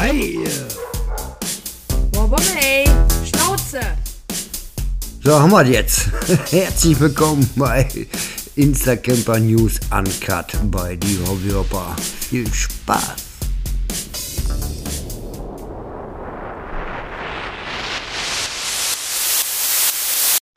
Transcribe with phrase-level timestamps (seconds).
[0.00, 0.38] Hi!
[2.12, 2.84] Boah, Bommel, ey.
[3.26, 3.80] Schnauze.
[5.24, 6.06] So, haben wir jetzt.
[6.52, 7.88] Herzlich willkommen bei
[8.54, 11.96] Instacamper News Uncut bei Die Hobbyhopper.
[11.98, 13.40] Viel Spaß!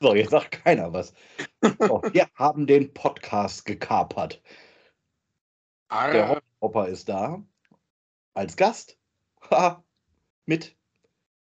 [0.02, 1.14] So, jetzt sagt keiner was.
[1.80, 4.40] So, wir haben den Podcast gekapert.
[5.90, 7.42] Der Hopper ist da.
[8.36, 9.01] Als Gast.
[10.46, 10.76] Mit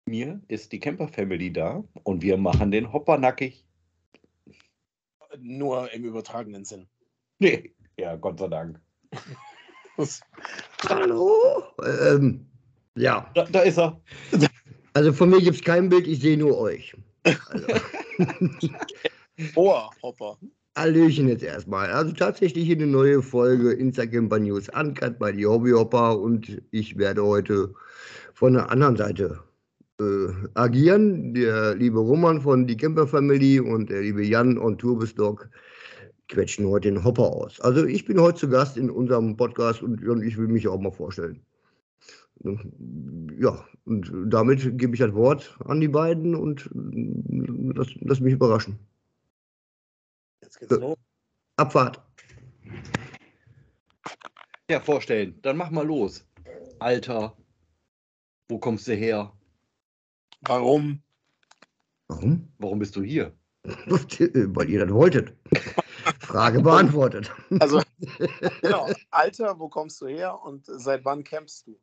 [0.05, 3.65] mir ist die Camper Family da und wir machen den Hopper nackig.
[5.37, 6.87] Nur im übertragenen Sinn.
[7.37, 8.81] Nee, ja, Gott sei Dank.
[10.89, 11.63] Hallo?
[11.85, 12.49] Ähm,
[12.95, 14.01] ja, Da, da ist er.
[14.93, 16.95] also von mir gibt es kein Bild, ich sehe nur euch.
[18.19, 18.69] Also,
[19.55, 20.37] Boah, Hopper.
[20.79, 21.91] Hallöchen jetzt erstmal.
[21.91, 27.73] Also tatsächlich eine neue Folge Instacamper News Uncut bei Die Hobbyhopper und ich werde heute
[28.33, 29.41] von der anderen Seite
[29.99, 31.33] äh, agieren.
[31.33, 35.49] Der liebe Roman von Die Camper Family und der liebe Jan und Turbesdog
[36.29, 37.59] quetschen heute den Hopper aus.
[37.59, 40.79] Also ich bin heute zu Gast in unserem Podcast und, und ich will mich auch
[40.79, 41.41] mal vorstellen.
[43.37, 48.31] Ja, und damit gebe ich das Wort an die beiden und äh, lass, lass mich
[48.31, 48.79] überraschen.
[50.59, 50.97] Jetzt geht's los.
[51.57, 52.01] Abfahrt.
[54.69, 55.41] Ja, vorstellen.
[55.41, 56.25] Dann mach mal los.
[56.79, 57.35] Alter.
[58.47, 59.33] Wo kommst du her?
[60.41, 61.01] Warum?
[62.07, 62.51] Warum?
[62.57, 63.33] Warum bist du hier?
[63.63, 65.33] Weil ihr das wolltet.
[66.19, 67.31] Frage beantwortet.
[67.59, 67.81] Also,
[68.61, 68.89] genau.
[69.11, 71.79] Alter, wo kommst du her und seit wann campst du?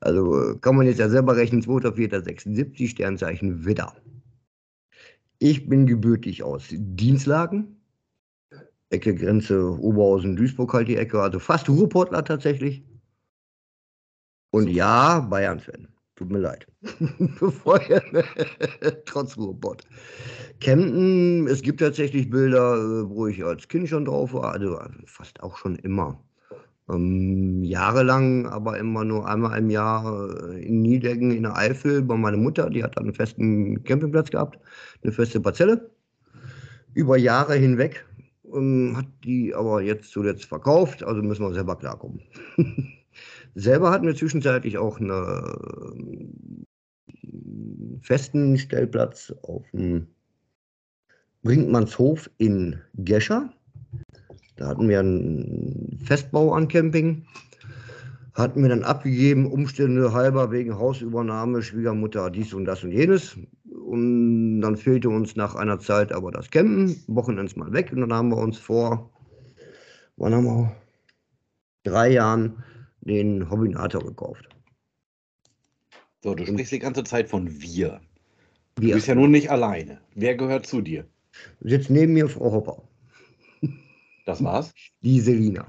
[0.00, 3.96] Also äh, kann man jetzt ja selber rechnen, 2.4.76, Sternzeichen Widder.
[5.40, 7.80] Ich bin gebürtig aus Dienstlagen.
[8.90, 12.84] Ecke Grenze Oberhausen-Duisburg halt die Ecke, also fast Ruhrpottler tatsächlich.
[14.52, 15.95] Und ja, Bayern-Fan.
[16.16, 16.66] Tut mir leid.
[17.62, 18.02] Vorher,
[19.04, 19.84] trotz Ruhrpott.
[20.60, 25.42] Kempten, es gibt tatsächlich Bilder, äh, wo ich als Kind schon drauf war, also fast
[25.42, 26.18] auch schon immer.
[26.88, 32.16] Ähm, jahrelang, aber immer nur einmal im Jahr äh, in Niedecken in der Eifel bei
[32.16, 34.58] meiner Mutter, die hat einen festen Campingplatz gehabt,
[35.02, 35.90] eine feste Parzelle.
[36.94, 38.06] Über Jahre hinweg
[38.54, 42.22] ähm, hat die aber jetzt zuletzt verkauft, also müssen wir selber klarkommen.
[43.58, 46.66] Selber hatten wir zwischenzeitlich auch einen
[48.02, 50.06] festen Stellplatz auf dem
[51.42, 53.50] Brinkmannshof in Gescher.
[54.56, 57.24] Da hatten wir einen Festbau an Camping.
[58.34, 63.38] Hatten wir dann abgegeben, Umstände halber wegen Hausübernahme, Schwiegermutter, dies und das und jenes.
[63.64, 67.90] Und dann fehlte uns nach einer Zeit aber das Campen, Wochenends mal weg.
[67.90, 69.10] Und dann haben wir uns vor,
[70.18, 70.76] wann haben wir?
[71.84, 72.62] Drei Jahren
[73.06, 74.48] den Hobbinator gekauft.
[76.22, 78.00] So, du sprichst die ganze Zeit von wir.
[78.74, 80.00] Du Wir bist ja nun nicht alleine.
[80.14, 81.06] Wer gehört zu dir?
[81.60, 82.82] sitzt neben mir Frau Hopper,
[84.24, 84.72] Das war's?
[85.02, 85.66] die Selina.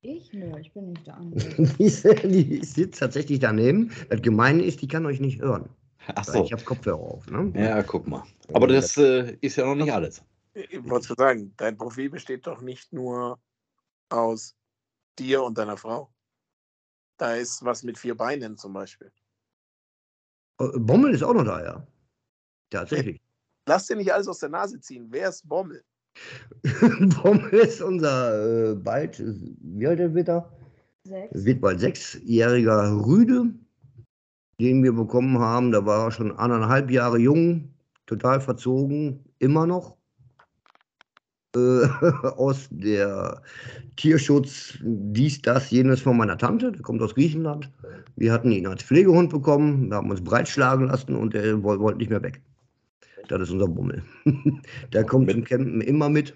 [0.00, 0.32] Ich?
[0.32, 1.66] Nö, ich bin nicht der andere.
[1.78, 3.90] Die, die sitzt tatsächlich daneben.
[4.08, 5.68] Das Gemeine ist, die kann euch nicht hören.
[6.14, 6.42] Ach so.
[6.42, 7.30] Ich habe Kopfhörer auf.
[7.30, 7.52] Ne?
[7.54, 8.22] Ja, guck mal.
[8.54, 10.22] Aber das äh, ist ja noch nicht alles.
[10.54, 13.38] Ich wollte sagen, dein Profil besteht doch nicht nur
[14.08, 14.56] aus
[15.18, 16.12] dir und deiner Frau.
[17.18, 19.10] Da ist was mit vier Beinen zum Beispiel.
[20.60, 21.86] Äh, Bommel ist auch noch da, ja.
[22.70, 23.20] Tatsächlich.
[23.66, 25.08] Lass dir nicht alles aus der Nase ziehen.
[25.10, 25.84] Wer ist Bommel?
[27.22, 29.22] Bommel ist unser äh, bald,
[29.60, 30.50] wie alt wird er?
[31.04, 31.44] Sechs.
[31.44, 33.54] Wird bald sechsjähriger Rüde,
[34.58, 35.70] den wir bekommen haben.
[35.70, 37.74] Da war er schon anderthalb Jahre jung,
[38.06, 39.97] total verzogen, immer noch.
[41.58, 41.86] Äh,
[42.36, 43.42] aus der
[43.96, 47.70] Tierschutz, dies, das, jenes von meiner Tante, der kommt aus Griechenland.
[48.16, 51.98] Wir hatten ihn als Pflegehund bekommen, wir haben uns breitschlagen lassen und er woll- wollte
[51.98, 52.40] nicht mehr weg.
[53.28, 54.02] Das ist unser Bummel.
[54.92, 56.34] der kommt zum Campen immer mit.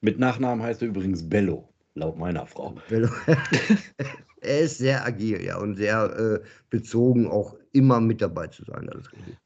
[0.00, 2.74] Mit Nachnamen heißt er übrigens Bello, laut meiner Frau.
[4.40, 8.86] er ist sehr agil, ja, und sehr äh, bezogen, auch immer mit dabei zu sein.
[8.86, 9.36] Das ist richtig.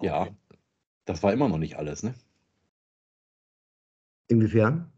[0.00, 0.28] Ja,
[1.06, 2.14] das war immer noch nicht alles, ne?
[4.28, 4.90] Inwiefern?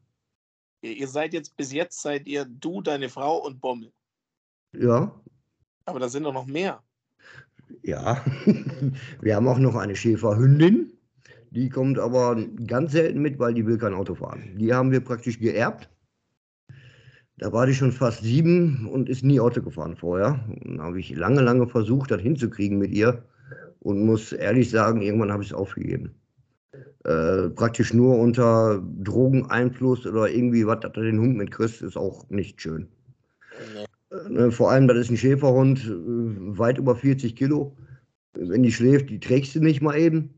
[0.83, 3.93] Ihr, seid jetzt, bis jetzt seid ihr du, deine Frau und Bommel.
[4.73, 5.15] Ja,
[5.85, 6.83] Aber da sind doch noch mehr.
[7.83, 8.25] ja.
[9.21, 10.93] Wir haben auch noch eine Schäferhündin.
[11.51, 12.37] Die kommt aber
[12.67, 14.57] ganz selten mit, weil die will kein Auto fahren.
[14.59, 15.91] Die haben wir praktisch geerbt.
[17.39, 20.45] Da war die schon fast sieben und ist nie Auto gefahren vorher.
[20.65, 23.25] Und da habe ich lange, lange versucht, das hinzukriegen mit ihr.
[23.81, 26.20] und muss ehrlich sagen, irgendwann habe ich es aufgegeben.
[27.05, 32.29] Äh, praktisch nur unter Drogeneinfluss oder irgendwie was, dass du den Hund mitkriegst, ist auch
[32.31, 32.87] nicht schön.
[33.75, 33.87] Nee.
[34.17, 37.77] Äh, ne, vor allem, das ist ein Schäferhund, äh, weit über 40 Kilo.
[38.35, 40.35] Wenn die schläft, die trägst du nicht mal eben.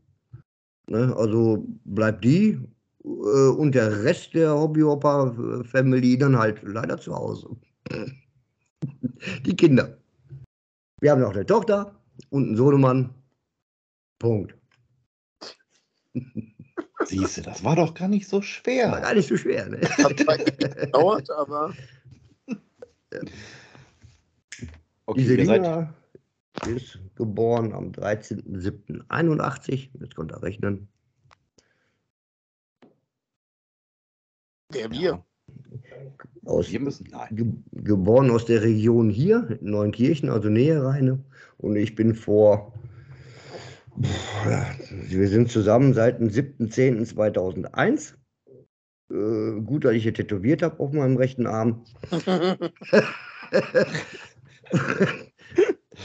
[0.87, 2.59] Ne, also bleibt die
[3.03, 7.49] äh, und der Rest der Hobbyhopper-Family dann halt leider zu Hause.
[9.45, 9.97] Die Kinder.
[10.99, 11.95] Wir haben noch eine Tochter
[12.29, 13.13] und einen Sohnemann.
[14.19, 14.55] Punkt.
[17.05, 18.89] Siehst du, das war doch gar nicht so War schwer.
[18.89, 19.81] gar nicht so schwer, ne?
[19.81, 21.73] Hat zwar gedauert, aber
[25.05, 25.89] Okay, Diese ihr seid,
[26.67, 29.89] ist geboren am 13.07.81.
[29.99, 30.87] Jetzt könnt ihr rechnen.
[34.73, 35.23] der wir.
[36.45, 37.35] Aus, wir müssen, nein.
[37.35, 37.45] ge
[37.83, 41.23] geboren aus der Region hier, Neunkirchen, also Nähe Rheine.
[41.57, 42.73] Und ich bin vor,
[43.95, 48.15] wir sind zusammen seit dem 7.10.2001.
[49.11, 51.85] Äh, gut, dass ich hier tätowiert habe auf meinem rechten Arm.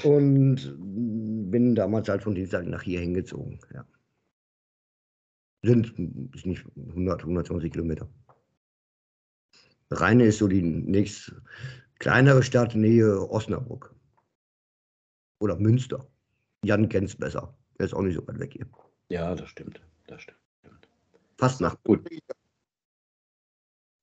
[0.04, 0.76] Und
[1.50, 3.58] bin damals halt von Dienstag nach hier hingezogen.
[3.72, 3.86] Ja.
[5.62, 8.08] Sind nicht 100, 120 Kilometer.
[9.90, 11.34] Rheine ist so die nächst
[11.98, 13.94] kleinere Stadt, Nähe Osnabrück.
[15.40, 16.06] Oder Münster.
[16.64, 17.57] Jan kennt es besser.
[17.78, 18.66] Der ist auch nicht so weit weg hier.
[19.08, 19.80] Ja, das stimmt.
[20.06, 20.38] Das stimmt.
[21.36, 21.76] Fast nach.
[21.84, 22.06] Gut.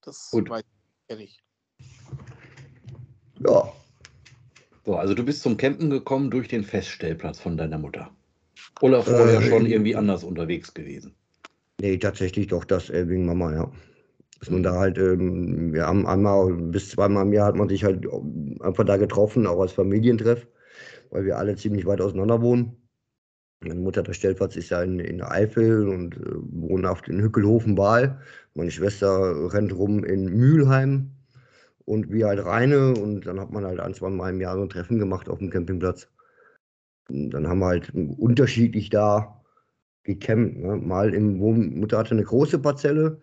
[0.01, 0.49] Das Gut.
[0.49, 1.43] weiß ich ehrlich.
[3.39, 3.73] Ja,
[4.85, 8.09] So, also du bist zum Campen gekommen durch den Feststellplatz von deiner Mutter.
[8.81, 11.15] Oder vorher Äh, schon irgendwie anders unterwegs gewesen.
[11.81, 13.71] nee, tatsächlich doch das äh, wegen Mama, ja.
[14.39, 17.83] Dass man da halt, ähm, wir haben einmal bis zweimal im Jahr hat man sich
[17.83, 18.05] halt
[18.61, 20.47] einfach da getroffen, auch als Familientreff,
[21.09, 22.84] weil wir alle ziemlich weit auseinander wohnen.
[23.65, 26.19] Meine Mutter, der Stellplatz ist ja in, in Eifel und äh,
[26.51, 28.19] wohnt auf den Hückelhofen-Baal.
[28.53, 31.11] Meine Schwester rennt rum in Mülheim
[31.85, 34.63] und wir halt Rheine und dann hat man halt ein, zwei Mal im Jahr so
[34.63, 36.07] ein Treffen gemacht auf dem Campingplatz.
[37.09, 39.43] Und dann haben wir halt unterschiedlich da
[40.03, 40.57] gecampt.
[40.57, 40.75] Ne?
[40.77, 43.21] Mal im Wohn Mutter hatte eine große Parzelle,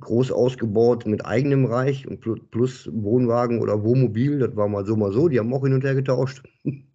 [0.00, 4.38] groß ausgebaut mit eigenem Reich und plu- plus Wohnwagen oder Wohnmobil.
[4.38, 5.28] Das war mal so, mal so.
[5.28, 6.42] Die haben auch hin und her getauscht.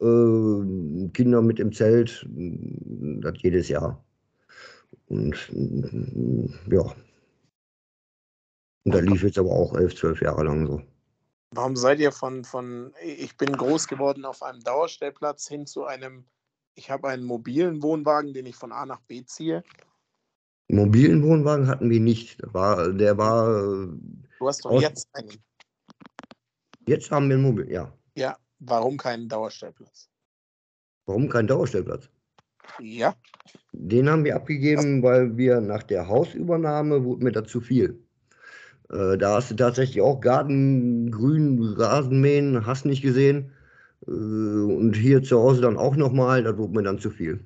[0.00, 4.04] äh, Kinder mit im Zelt, das jedes Jahr.
[5.06, 6.94] Und äh, ja.
[8.84, 10.82] Und da lief jetzt aber auch elf, zwölf Jahre lang so.
[11.54, 16.24] Warum seid ihr von, von, ich bin groß geworden auf einem Dauerstellplatz hin zu einem,
[16.74, 19.62] ich habe einen mobilen Wohnwagen, den ich von A nach B ziehe?
[20.68, 22.40] Mobilen Wohnwagen hatten wir nicht.
[22.54, 23.88] War, der war,
[24.38, 25.30] Du hast doch jetzt einen.
[26.86, 27.92] jetzt haben wir ein Mobil, ja.
[28.16, 28.36] Ja,
[28.66, 30.08] warum keinen Dauerstellplatz?
[31.06, 32.08] Warum kein Dauerstellplatz?
[32.78, 33.14] Ja,
[33.72, 37.98] Den haben wir abgegeben, weil wir nach der Hausübernahme wurde mir da zu viel.
[38.90, 43.52] Äh, da hast du tatsächlich auch Garten, Grün, Rasenmähen, hast nicht gesehen.
[44.06, 47.44] Äh, und hier zu Hause dann auch nochmal, das wurde mir dann zu viel.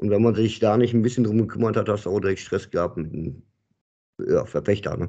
[0.00, 2.40] Und wenn man sich da nicht ein bisschen drum gekümmert hat, hast du auch direkt
[2.40, 3.42] Stress gehabt mit dem
[4.18, 4.96] ja, Verpächter.
[4.96, 5.08] Ne?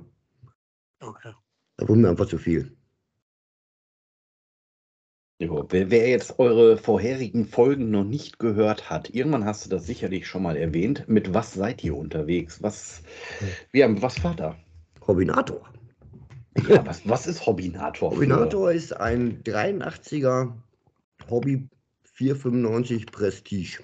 [1.01, 1.33] okay.
[1.77, 2.75] Da wurde mir einfach zu viel.
[5.39, 9.85] Jo, wer, wer jetzt eure vorherigen Folgen noch nicht gehört hat, irgendwann hast du das
[9.85, 11.03] sicherlich schon mal erwähnt.
[11.07, 12.63] Mit was seid ihr unterwegs?
[12.63, 13.03] Was,
[13.71, 14.55] wir haben, was war da?
[14.99, 15.61] Kombinator.
[16.67, 18.09] Ja, was, was ist Hobbinator?
[18.09, 20.53] Kombinator ist ein 83er
[21.29, 21.69] Hobby
[22.03, 23.83] 495 Prestige.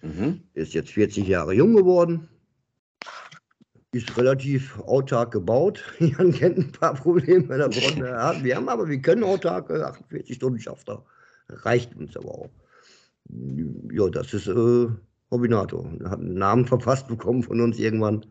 [0.00, 0.44] Mhm.
[0.54, 2.29] Ist jetzt 40 Jahre jung geworden.
[3.92, 5.82] Ist relativ autark gebaut.
[5.98, 7.58] Jan kennt ein paar Probleme.
[7.58, 11.04] Da brauchen wir, ja, wir haben aber, wir können autark, äh, 48 Stunden schafft er.
[11.48, 12.50] Reicht uns aber auch.
[13.92, 14.88] Ja, das ist äh,
[15.30, 15.90] Hobbinator.
[16.04, 18.26] Hat einen Namen verpasst bekommen von uns irgendwann.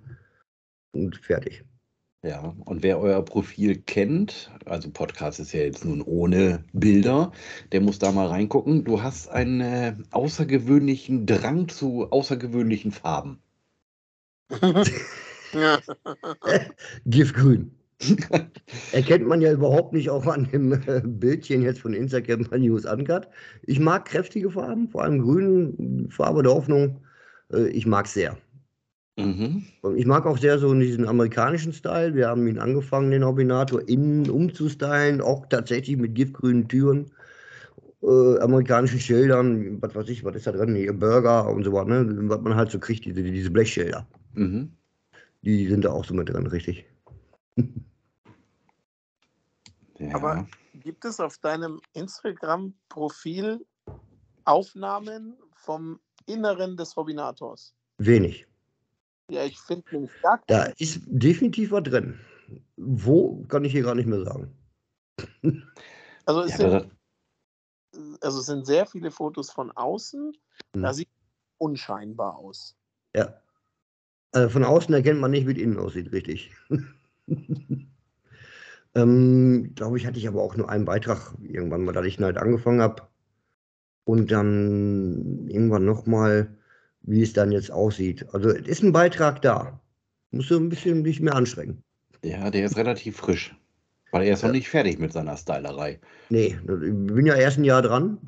[0.93, 1.65] Und fertig.
[2.21, 7.31] Ja, und wer euer Profil kennt, also Podcast ist ja jetzt nun ohne Bilder,
[7.71, 8.83] der muss da mal reingucken.
[8.83, 13.39] Du hast einen äh, außergewöhnlichen Drang zu außergewöhnlichen Farben.
[15.53, 15.79] ja.
[17.05, 17.71] Giftgrün.
[18.93, 22.85] Erkennt man ja überhaupt nicht auch an dem äh, Bildchen jetzt von Instagram bei News
[22.85, 23.27] Uncut.
[23.63, 27.01] Ich mag kräftige Farben, vor allem grün, Farbe der Hoffnung.
[27.51, 28.37] Äh, ich mag sehr.
[29.19, 29.63] Mhm.
[29.81, 32.15] Und Ich mag auch sehr so diesen amerikanischen Style.
[32.15, 37.11] Wir haben ihn angefangen, den Hobbinator innen umzustylen, auch tatsächlich mit giftgrünen Türen,
[38.01, 41.85] äh, amerikanischen Schildern, was weiß ich, was ist da drin, hier Burger und so was,
[41.85, 42.07] ne?
[42.29, 44.07] was man halt so kriegt, diese, diese Blechschilder.
[44.35, 44.71] Mhm.
[45.41, 46.85] Die sind da auch so mit drin, richtig.
[49.99, 50.15] Ja.
[50.15, 53.65] Aber gibt es auf deinem Instagram-Profil
[54.45, 57.75] Aufnahmen vom Inneren des Hobbinators?
[57.97, 58.47] Wenig.
[59.29, 62.17] Ja, ich finde nämlich gar Da ist definitiv was drin.
[62.77, 64.57] Wo, kann ich hier gar nicht mehr sagen.
[66.25, 66.97] Also es, Ja, sind,
[68.21, 70.31] also es sind sehr viele Fotos von außen.
[70.73, 70.93] Da Hm.
[70.93, 71.09] sieht
[71.57, 72.77] unscheinbar aus.
[73.15, 73.41] Ja.
[74.31, 76.51] Also von außen erkennt man nicht, wie es innen aussieht, richtig.
[78.95, 82.37] ähm, Glaube ich, hatte ich aber auch nur einen Beitrag irgendwann mal, dass ich halt
[82.37, 83.03] angefangen habe.
[84.03, 86.57] Und dann irgendwann nochmal,
[87.01, 88.25] wie es dann jetzt aussieht.
[88.33, 89.79] Also es ist ein Beitrag da.
[90.31, 91.83] Musst du ein bisschen dich mehr anstrengen.
[92.23, 93.55] ja, der ist relativ frisch.
[94.11, 95.99] Weil er ist noch nicht fertig mit seiner Stylerei.
[96.29, 98.19] Nee, ich bin ja erst ein Jahr dran.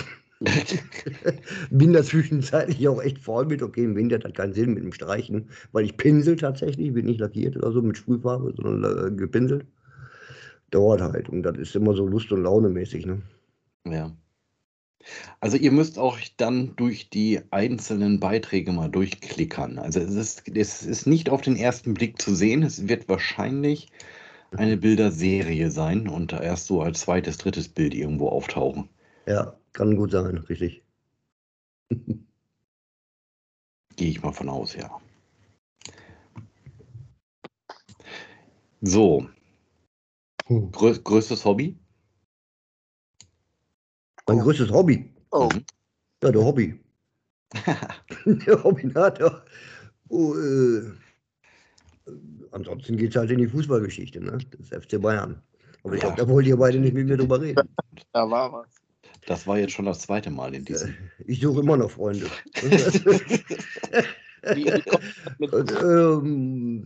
[1.69, 4.93] bin da zwischenzeitlich auch echt voll mit, okay, im Winter hat keinen Sinn mit dem
[4.93, 9.65] Streichen, weil ich pinsel tatsächlich, bin nicht lackiert oder so mit Sprühfarbe, sondern äh, gepinselt.
[10.71, 13.05] Dauert halt und das ist immer so Lust- und Laune-mäßig.
[13.05, 13.21] Ne?
[13.85, 14.15] Ja.
[15.39, 19.79] Also ihr müsst auch dann durch die einzelnen Beiträge mal durchklickern.
[19.79, 22.63] Also es ist, es ist nicht auf den ersten Blick zu sehen.
[22.63, 23.89] Es wird wahrscheinlich
[24.51, 28.89] eine Bilderserie sein und da erst so als zweites, drittes Bild irgendwo auftauchen.
[29.25, 30.83] Ja, kann gut sein, richtig.
[33.95, 34.89] Gehe ich mal von aus, ja.
[38.81, 39.27] So,
[40.47, 40.71] Hm.
[40.71, 41.77] grö größtes Hobby?
[44.27, 45.13] Mein größtes Hobby.
[45.31, 45.65] Oh, Mhm.
[46.23, 46.79] Ja, der Hobby.
[48.25, 49.45] der Hobbinator.
[50.09, 50.91] Oh, äh,
[52.51, 54.37] ansonsten geht es halt in die Fußballgeschichte, ne?
[54.57, 55.41] Das FC Bayern.
[55.83, 56.09] Aber ich Ja.
[56.09, 57.69] glaube, da wollt ihr beide nicht mit mir drüber reden.
[58.13, 58.80] da war was.
[59.31, 60.93] Das war jetzt schon das zweite Mal in diesem.
[61.25, 62.25] Ich suche immer noch Freunde.
[65.39, 66.83] Und, ähm,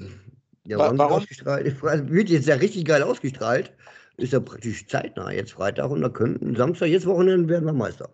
[0.68, 1.14] ja, Wa- wann wird warum?
[1.14, 1.82] ausgestrahlt?
[2.12, 3.74] Wird jetzt ja richtig geil ausgestrahlt.
[4.18, 8.10] Ist ja praktisch zeitnah jetzt Freitag und da könnten Samstag, jetzt Wochenende werden wir Meister.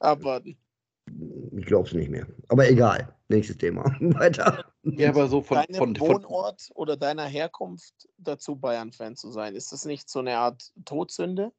[0.00, 2.26] aber Ich glaube es nicht mehr.
[2.48, 3.14] Aber egal.
[3.28, 3.84] Nächstes Thema.
[4.00, 4.66] Weiter.
[4.82, 9.54] Ja, aber so von, deinem von, von, Wohnort oder deiner Herkunft dazu Bayern-Fan zu sein,
[9.54, 11.52] ist das nicht so eine Art Todsünde?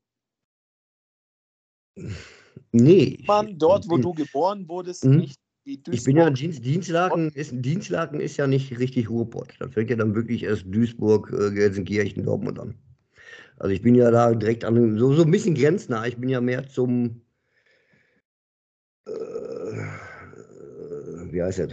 [2.71, 3.23] Nee.
[3.27, 5.17] Man, dort, wo ich, du geboren wurdest, Mhm.
[5.17, 6.29] nicht wie Ich bin ja.
[6.29, 9.53] Dienst, Dienstlaken, ist, Dienstlaken ist ja nicht richtig Ruhrpott.
[9.59, 12.75] Da fängt ja dann wirklich erst Duisburg, äh, Gelsenkirchen, Dortmund an.
[13.57, 16.05] Also ich bin ja da direkt an, so, so ein bisschen grenznah.
[16.05, 17.21] Ich bin ja mehr zum,
[19.07, 19.11] äh,
[21.31, 21.71] wie heißt das?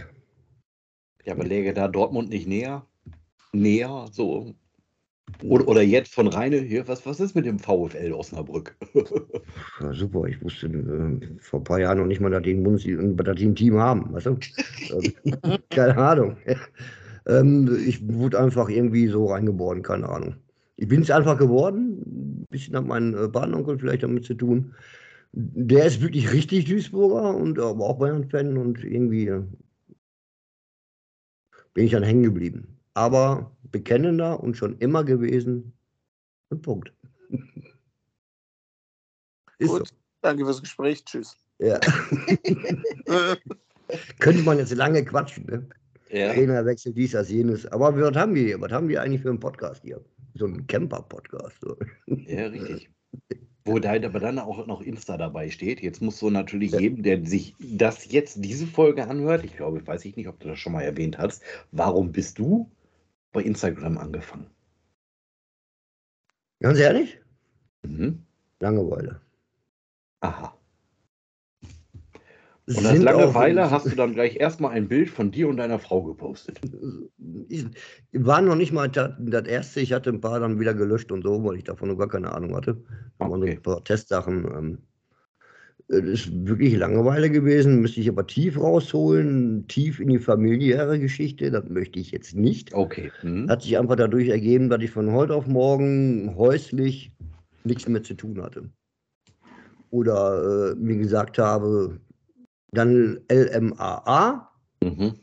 [1.25, 2.85] ja, aber läge da Dortmund nicht näher?
[3.53, 4.55] Näher, so.
[5.43, 8.75] Oder, oder jetzt von Rheine, hier, was, was ist mit dem VfL Osnabrück?
[9.81, 13.55] Ja, super, ich wusste äh, vor ein paar Jahren noch nicht mal, dass die, ein
[13.55, 14.13] Team haben.
[14.13, 14.37] Weißt du?
[14.91, 16.37] Ähm, keine Ahnung.
[17.27, 20.35] ähm, ich wurde einfach irgendwie so reingeboren, keine Ahnung.
[20.77, 22.01] Ich bin es einfach geworden.
[22.05, 24.73] Ein bisschen hat mein äh, Badenonkel vielleicht damit zu tun.
[25.33, 29.43] Der ist wirklich richtig Duisburger und aber auch Bayern-Fan und irgendwie äh,
[31.73, 32.79] bin ich dann hängen geblieben.
[32.93, 35.73] Aber bekennender und schon immer gewesen.
[36.49, 36.93] Und Punkt.
[39.57, 39.77] Ist so.
[39.79, 39.89] Gut,
[40.21, 41.03] danke fürs Gespräch.
[41.05, 41.37] Tschüss.
[41.59, 41.79] Ja.
[44.19, 45.67] Könnte man jetzt lange quatschen, ne?
[46.09, 46.33] Ja.
[46.33, 47.65] Trainerwechsel, dies, das, jenes.
[47.67, 48.59] Aber was haben wir hier?
[48.61, 50.03] Was haben wir eigentlich für einen Podcast hier?
[50.33, 51.57] So einen Camper-Podcast.
[51.61, 51.77] So.
[52.07, 52.89] Ja, richtig.
[53.63, 55.81] Wo da aber dann auch noch Insta dabei steht.
[55.81, 56.79] Jetzt muss so natürlich Ja.
[56.79, 60.49] jedem, der sich das jetzt, diese Folge anhört, ich glaube, weiß ich nicht, ob du
[60.49, 61.41] das schon mal erwähnt hast,
[61.71, 62.69] warum bist du
[63.35, 64.49] bei Instagram angefangen?
[66.61, 67.19] Ganz ehrlich?
[67.83, 68.23] Mhm.
[68.61, 69.19] Langeweile.
[70.21, 70.57] Aha.
[72.67, 76.01] Und als Langeweile hast du dann gleich erstmal ein Bild von dir und deiner Frau
[76.01, 76.61] gepostet.
[77.49, 77.67] Ich
[78.13, 79.81] war noch nicht mal das, das erste.
[79.81, 82.55] Ich hatte ein paar dann wieder gelöscht und so, weil ich davon gar keine Ahnung
[82.55, 82.81] hatte.
[83.19, 83.51] So Okay.
[83.51, 84.45] ein paar Testsachen.
[84.45, 84.77] Ähm,
[85.87, 87.81] es ist wirklich Langeweile gewesen.
[87.81, 91.51] Müsste ich aber tief rausholen, tief in die familiäre Geschichte.
[91.51, 92.73] Das möchte ich jetzt nicht.
[92.73, 93.11] Okay.
[93.21, 93.49] Mhm.
[93.49, 97.11] Hat sich einfach dadurch ergeben, dass ich von heute auf morgen häuslich
[97.63, 98.69] nichts mehr zu tun hatte.
[99.91, 101.99] Oder äh, mir gesagt habe,
[102.71, 104.51] dann LMAA,
[104.83, 105.13] Mhm.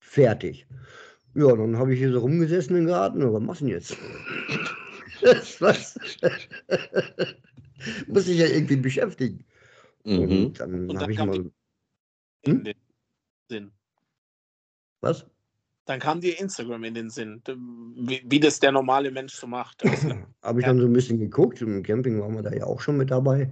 [0.00, 0.66] fertig.
[1.34, 3.32] Ja, dann habe ich hier so rumgesessen im Garten.
[3.32, 3.96] Was machst du denn jetzt?
[5.22, 5.98] Das was?
[8.06, 9.44] Muss ich ja irgendwie beschäftigen.
[10.04, 10.46] Mhm.
[10.46, 11.36] Und dann habe ich kam mal.
[11.36, 11.52] in
[12.46, 12.64] Hm?
[12.64, 12.74] den
[13.48, 13.70] Sinn.
[15.00, 15.26] Was?
[15.86, 17.42] Dann kam dir Instagram in den Sinn,
[17.96, 19.82] wie, wie das der normale Mensch so macht.
[19.84, 20.72] Also, Habe ich Ja.
[20.72, 21.60] dann so ein bisschen geguckt.
[21.62, 23.50] Im Camping waren wir da ja auch schon mit dabei.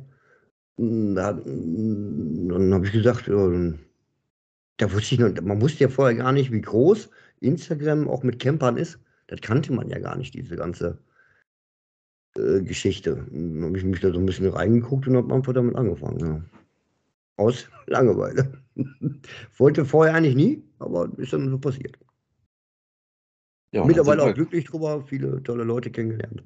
[0.76, 3.72] Und Da, dann habe ich gesagt, ja,
[4.76, 8.38] da wusste ich noch, man wusste ja vorher gar nicht, wie groß Instagram auch mit
[8.38, 9.00] Campern ist.
[9.26, 10.98] Das kannte man ja gar nicht, diese ganze
[12.38, 13.26] äh, Geschichte.
[13.30, 16.18] Dann habe ich mich da so ein bisschen reingeguckt und habe einfach damit angefangen.
[16.20, 16.42] Ja.
[17.36, 18.52] Aus Langeweile.
[19.58, 21.98] Wollte vorher eigentlich nie, aber ist dann so passiert.
[23.72, 26.42] Ja, Mittlerweile auch glücklich drüber, viele tolle Leute kennengelernt.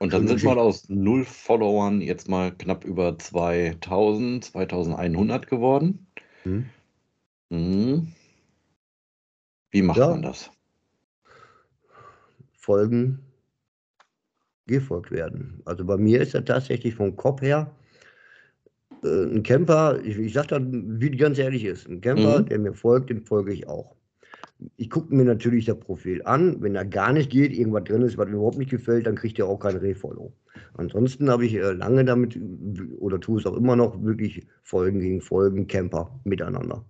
[0.00, 6.06] Und dann Schöne sind wir aus null Followern jetzt mal knapp über 2000, 2100 geworden.
[6.44, 6.66] Hm.
[7.50, 8.12] Mhm.
[9.70, 10.10] Wie macht Ja.
[10.10, 10.50] man das?
[12.52, 13.27] Folgen
[14.68, 15.60] gefolgt werden.
[15.64, 17.70] Also bei mir ist er tatsächlich vom Kopf her
[19.04, 22.46] äh, ein Camper, ich, ich sage dann, wie ganz ehrlich ist, ein Camper, Mhm.
[22.46, 23.94] der mir folgt, dem folge ich auch.
[24.76, 26.60] Ich gucke mir natürlich das Profil an.
[26.62, 29.38] Wenn da gar nicht geht, irgendwas drin ist, was mir überhaupt nicht gefällt, dann kriegt
[29.38, 30.32] er auch kein Refollow.
[30.74, 32.38] Ansonsten habe ich äh, lange damit,
[32.98, 36.84] oder tue es auch immer noch, wirklich Folgen gegen Folgen, Camper miteinander.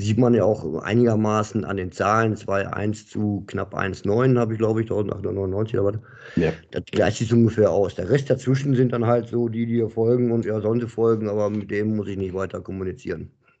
[0.00, 4.80] Sieht man ja auch einigermaßen an den Zahlen, 2,1 zu knapp 1,9 habe ich, glaube
[4.80, 6.00] ich, 1899 oder was.
[6.36, 6.52] Ja.
[6.70, 7.96] Das gleicht sich so ungefähr aus.
[7.96, 10.86] Der Rest dazwischen sind dann halt so die, die dir folgen und ja, sollen sie
[10.86, 13.32] folgen, aber mit dem muss ich nicht weiter kommunizieren.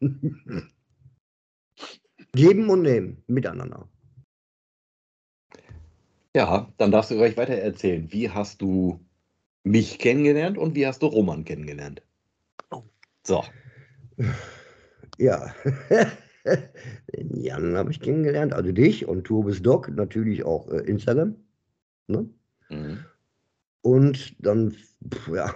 [2.32, 3.88] Geben und nehmen, miteinander.
[6.36, 8.06] Ja, dann darfst du gleich weiter erzählen.
[8.12, 9.00] Wie hast du
[9.64, 12.00] mich kennengelernt und wie hast du Roman kennengelernt?
[12.70, 12.84] Oh.
[13.24, 13.42] So.
[15.18, 15.52] Ja,
[17.16, 21.36] den Jan habe ich kennengelernt, also dich und Turbis Doc, natürlich auch äh, Instagram.
[22.06, 22.28] Ne?
[22.70, 22.98] Mhm.
[23.82, 25.54] Und dann pf, ja,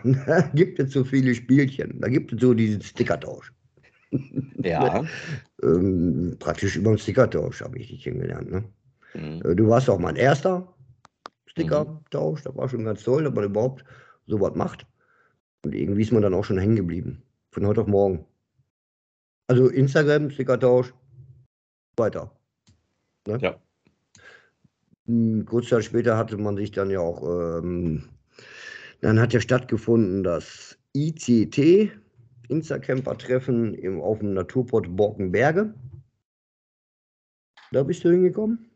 [0.54, 2.00] gibt es so viele Spielchen.
[2.00, 3.52] Da gibt es so diesen Stickertausch.
[4.62, 5.04] Ja.
[5.62, 8.50] Ähm, praktisch über den Stickertausch habe ich dich kennengelernt.
[8.50, 8.64] Ne?
[9.14, 9.42] Mhm.
[9.42, 10.72] Äh, Du warst auch mein erster
[11.46, 12.42] Stickertausch.
[12.42, 13.84] Das war schon ganz toll, dass man überhaupt
[14.26, 14.86] sowas macht.
[15.64, 17.22] Und irgendwie ist man dann auch schon hängen geblieben.
[17.50, 18.24] Von heute auf morgen.
[19.52, 20.94] Also Instagram, Stickertausch,
[21.98, 22.34] weiter.
[23.26, 23.38] Ne?
[23.42, 23.60] Ja.
[25.04, 27.22] Hm, Kurz Zeit später hatte man sich dann ja auch,
[27.58, 28.08] ähm,
[29.02, 31.92] dann hat ja stattgefunden das ICT,
[32.48, 35.74] Instacamper-Treffen im- auf dem Naturport Borkenberge.
[37.72, 38.70] Da bist du hingekommen.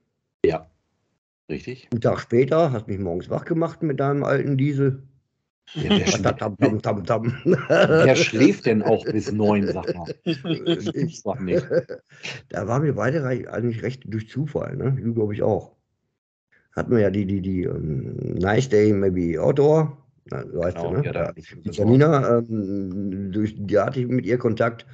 [0.44, 0.70] Ja.
[1.48, 1.88] Richtig?
[1.90, 5.03] Einen Tag später hast mich morgens wach gemacht mit deinem alten Diesel.
[5.74, 7.33] Ja, wer, schl Tam, tam, tam, tam.
[7.44, 10.07] wer schläft denn auch bis neun, sag mal?
[10.24, 11.66] Ich- Sag nicht.
[12.48, 14.96] Da waren wir beide eigentlich recht durch Zufall, ne?
[15.02, 15.72] Du glaube ich auch.
[16.74, 19.96] Hatten wir ja die, die, die ähm, Nice Day, maybe Outdoor.
[20.31, 21.05] Na, weißt Genau, du, ne?
[21.07, 24.85] ja, da Ja, hatte ich die Janina, ähm, durch die hatte ich mit ihr Kontakt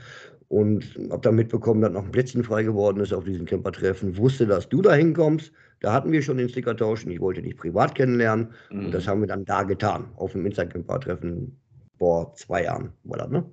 [0.49, 4.17] und habe dann mitbekommen, dass noch ein Plätzchen frei geworden ist auf diesem Campertreffen.
[4.17, 5.53] Wusste, dass du da hinkommst.
[5.83, 8.53] Da hatten wir schon den Stickertausch und ich wollte dich privat kennenlernen.
[8.71, 8.91] Und Mhm.
[8.93, 11.61] das haben wir dann da getan, auf dem Instagram-Treffen
[11.99, 13.45] vor zwei Jahren, war das, ne?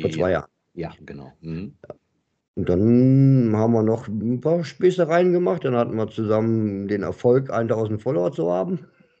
[0.00, 0.48] Vor zwei Jahren.
[0.74, 1.32] Ja, genau.
[1.42, 1.74] Mhm.
[2.56, 5.64] Und dann haben wir noch ein paar Späßereien gemacht.
[5.64, 8.80] Dann hatten wir zusammen den Erfolg, 1000 Follower zu haben.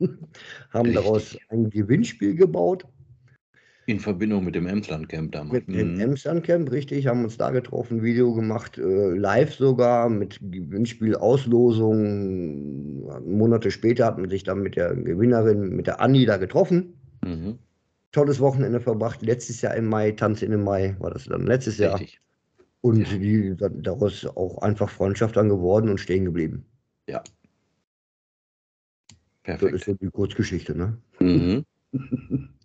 [0.70, 0.94] haben Richtig.
[0.94, 2.86] daraus ein Gewinnspiel gebaut
[3.90, 5.66] In Verbindung mit dem Emsland-Camp damals.
[5.66, 6.00] mit dem Mhm.
[6.00, 7.08] Emsland Camp, richtig.
[7.08, 13.02] Haben uns da getroffen, Video gemacht, äh, live sogar mit Gewinnspiel, Auslosung.
[13.26, 16.94] Monate später hat man sich dann mit der Gewinnerin, mit der Anni, da getroffen.
[17.24, 17.58] Mhm.
[18.12, 19.22] Tolles Wochenende verbracht.
[19.22, 21.98] Letztes Jahr im Mai, Tanz in den Mai war das dann letztes Jahr.
[21.98, 22.20] Richtig.
[22.82, 23.18] Und Ja.
[23.18, 26.64] die, da- daraus auch einfach Freundschaft dann geworden und stehen geblieben.
[27.06, 27.32] Das ist
[29.42, 29.84] Perfekt.
[29.84, 30.96] so die Kurzgeschichte, ne?
[31.18, 31.64] Mhm.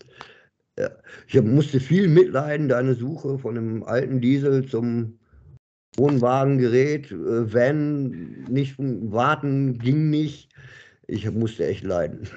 [0.79, 0.89] ja.
[1.27, 5.19] Ich hab, musste viel mitleiden, deine Suche von einem alten Diesel zum
[5.97, 10.49] Wohnwagengerät, äh, Van, nicht warten, ging nicht.
[11.07, 12.27] Ich musste echt leiden.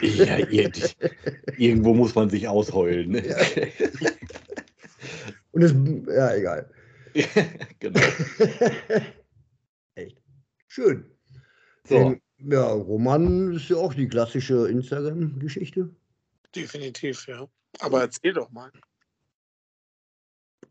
[0.00, 0.70] Ja, ir-
[1.56, 3.10] irgendwo muss man sich ausheulen.
[3.10, 3.22] Ne?
[5.52, 5.74] Und es,
[6.06, 6.70] ja, egal.
[7.80, 8.00] genau.
[9.96, 10.22] echt.
[10.68, 11.04] Schön.
[11.88, 15.90] So, Ähm, ja, Roman ist ja auch die klassische Instagram-Geschichte.
[16.54, 17.48] Definitiv, ja.
[17.80, 18.70] Aber erzähl doch mal.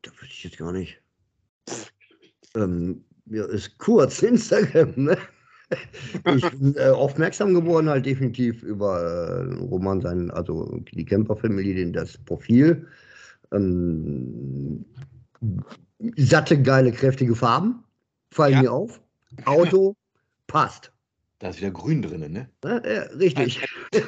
[0.02, 1.02] Da weiß ich jetzt gar nicht.
[2.56, 5.18] Ähm, ja, ist kurz Instagram, ne?
[6.36, 11.94] Ich bin äh, aufmerksam geworden, halt definitiv über äh, Roman sein, also die Camper-Family, den-
[11.94, 12.88] das Profil.
[13.52, 14.86] Ähm,
[16.18, 17.84] satte, geile, kräftige Farben.
[18.32, 18.62] Fallen Ja.
[18.64, 19.02] mir auf.
[19.46, 19.96] Auto
[20.48, 20.92] passt.
[21.40, 22.50] da ist wieder Grün drin, ne?
[22.64, 22.82] Ne?
[22.86, 23.68] Ja, richtig.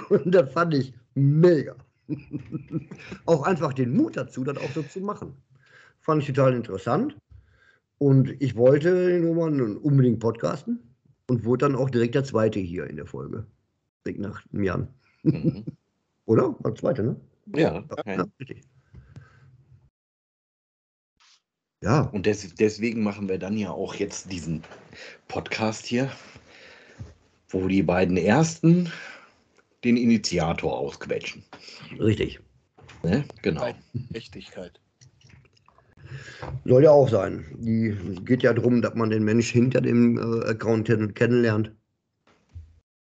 [0.10, 1.76] Und das fand ich mega.
[3.26, 5.34] auch einfach den Mut dazu, das auch so zu machen.
[6.02, 7.16] Fand ich total interessant.
[7.98, 10.80] Und ich wollte den Roman unbedingt podcasten
[11.28, 13.46] und wurde dann auch direkt der Zweite hier in der Folge.
[14.06, 14.88] Direkt nach einem Jahr.
[15.24, 15.66] Mhm.
[16.26, 16.56] Oder?
[16.60, 17.16] War der Zweite, ne?
[17.56, 18.26] Ja, Ja, ja.
[18.40, 18.62] richtig.
[21.82, 24.64] Ja, Und des, deswegen machen wir dann ja auch jetzt diesen
[25.30, 26.12] Podcast hier,
[27.50, 28.92] wo die beiden ersten
[29.84, 31.44] den Initiator ausquetschen.
[32.00, 32.40] richtig.
[33.04, 33.24] Ne?
[33.42, 33.74] Genau.
[34.14, 34.80] Echtigkeit.
[36.66, 37.46] Soll ja auch sein.
[37.60, 41.72] Die geht ja darum, dass man den Mensch hinter dem äh, Account kenn- kennenlernt.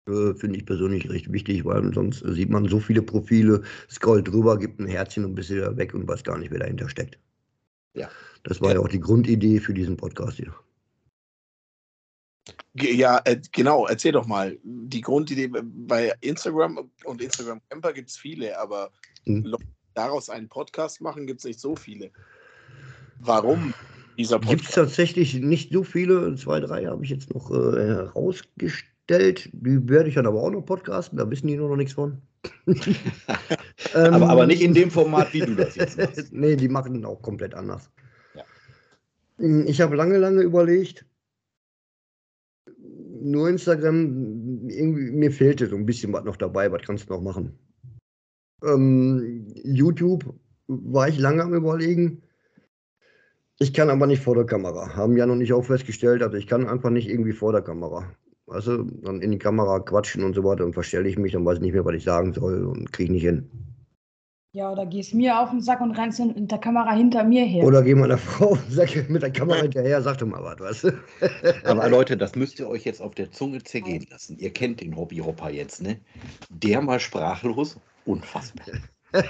[0.07, 4.57] Äh, Finde ich persönlich recht wichtig, weil sonst sieht man so viele Profile, scrollt drüber,
[4.57, 7.17] gibt ein Herzchen und bist wieder weg und weiß gar nicht, wer dahinter steckt.
[7.93, 8.09] Ja.
[8.43, 10.53] Das war ja, auch die Grundidee für diesen Podcast hier.
[12.75, 14.57] Ja, äh, genau, erzähl doch mal.
[14.63, 18.91] Die Grundidee bei Instagram und Instagram Camper gibt es viele, aber
[19.25, 19.43] Hm.
[19.43, 19.55] Die
[19.93, 22.11] daraus einen Podcast machen, gibt es nicht so viele.
[23.19, 23.73] Warum
[24.17, 24.75] dieser Gibt es Podcast?
[24.75, 29.49] tatsächlich nicht so viele, zwei, drei habe ich jetzt noch äh, herausgestellt.
[29.51, 32.21] Die werde ich dann aber auch noch podcasten, da wissen die nur noch nichts von.
[33.95, 36.27] Ähm, Aber, aber nicht in dem Format, wie du das jetzt machst.
[36.31, 37.89] nee, die machen auch komplett anders.
[38.35, 38.43] Ja.
[39.65, 41.05] Ich habe lange, lange überlegt,
[43.21, 47.21] nur Instagram, irgendwie, mir fehlte so ein bisschen was noch dabei, was kannst du noch
[47.21, 47.57] machen.
[48.63, 50.33] Ähm, YouTube
[50.67, 52.21] war ich lange am überlegen.
[53.59, 54.95] Ich kann aber nicht vor der Kamera.
[54.95, 58.11] Haben ja noch nicht auch festgestellt, also ich kann einfach nicht irgendwie vor der Kamera.
[58.47, 61.57] Du, dann in die Kamera quatschen und so weiter und verstelle ich mich, dann weiß
[61.57, 63.47] ich nicht mehr, was ich sagen soll und kriege nicht hin.
[64.51, 67.45] Ja, oder gehst mir auf den Sack und rennst in, in der Kamera hinter mir
[67.45, 67.63] her.
[67.63, 68.57] Oder geh meiner Frau
[69.07, 70.91] mit der Kamera hinterher, sag doch mal was, weißt du?
[71.65, 74.39] Aber Leute, das müsst ihr euch jetzt auf der Zunge zergehen lassen.
[74.39, 75.99] Ihr kennt den Hobbyhopper jetzt, ne?
[76.49, 78.65] Der mal sprachlos, unfassbar.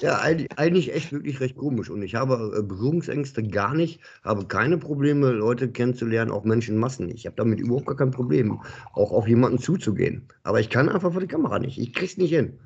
[0.00, 1.88] Ja, eigentlich, eigentlich echt wirklich recht komisch.
[1.88, 7.18] Und ich habe äh, Berührungsängste gar nicht, habe keine Probleme, Leute kennenzulernen, auch Menschenmassen nicht.
[7.18, 8.60] Ich habe damit überhaupt gar kein Problem,
[8.92, 10.28] auch auf jemanden zuzugehen.
[10.42, 11.78] Aber ich kann einfach vor die Kamera nicht.
[11.78, 12.58] Ich krieg's nicht hin.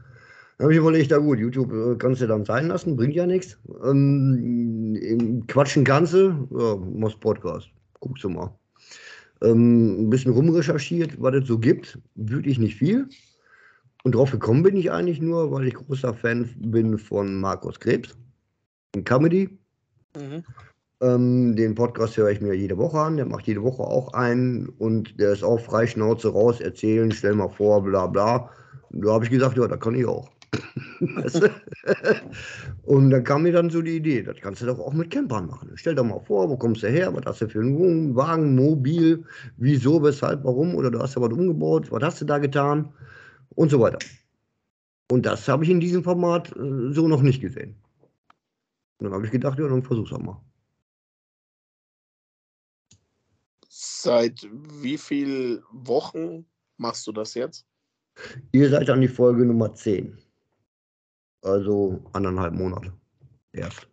[0.58, 3.26] Dann habe ich überlegt, ja gut, YouTube äh, kannst du dann sein lassen, bringt ja
[3.26, 3.56] nichts.
[3.84, 7.68] Ähm, im Quatschen kannst du, ja, machst Podcast.
[8.00, 8.52] Guckst du mal.
[9.40, 12.00] Ähm, ein bisschen rumrecherchiert, was es so gibt.
[12.16, 13.08] Wirklich nicht viel.
[14.02, 18.16] Und drauf gekommen bin ich eigentlich nur, weil ich großer Fan bin von Markus Krebs.
[18.96, 19.56] In Comedy.
[20.16, 20.42] Mhm.
[21.00, 23.16] Ähm, den Podcast höre ich mir jede Woche an.
[23.16, 24.68] Der macht jede Woche auch einen.
[24.70, 28.50] Und der ist auch frei Schnauze raus, erzählen, stell mal vor, bla bla.
[28.90, 30.28] Da habe ich gesagt, ja, das kann ich auch.
[32.82, 35.46] Und dann kam mir dann so die Idee, das kannst du doch auch mit Campern
[35.46, 35.72] machen.
[35.74, 39.24] Stell dir mal vor, wo kommst du her, was hast du für einen Wagen, Mobil,
[39.56, 42.92] wieso, weshalb, warum, oder du hast ja was umgebaut, was hast du da getan
[43.50, 43.98] und so weiter.
[45.10, 47.76] Und das habe ich in diesem Format äh, so noch nicht gesehen.
[48.98, 50.42] Und dann habe ich gedacht, ja, dann versuch's auch mal.
[53.68, 54.48] Seit
[54.82, 56.46] wie vielen Wochen
[56.78, 57.66] machst du das jetzt?
[58.52, 60.18] Ihr seid an die Folge Nummer 10.
[61.48, 62.92] Also anderthalb Monate.
[63.52, 63.88] Erst.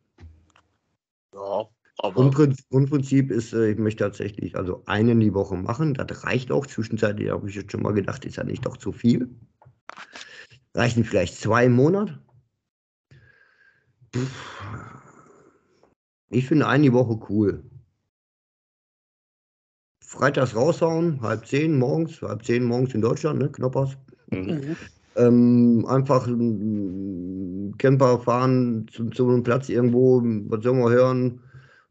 [1.33, 5.93] Ja, aber Grundprinzip, Grundprinzip ist, äh, ich möchte tatsächlich also einen die Woche machen.
[5.93, 6.67] Das reicht auch.
[6.67, 9.29] Zwischenzeitlich habe ich jetzt schon mal gedacht, ist ja nicht doch zu viel.
[10.73, 12.19] Reichen vielleicht zwei im Monat.
[14.13, 14.55] Pff.
[16.29, 17.63] Ich finde eine die Woche cool.
[20.01, 23.97] Freitags raushauen, halb zehn morgens, halb zehn morgens in Deutschland, ne, Knoppers.
[24.31, 24.75] Mhm.
[25.17, 31.41] Ähm, einfach mm, Camper fahren zu, zu einem Platz irgendwo, was sollen wir hören?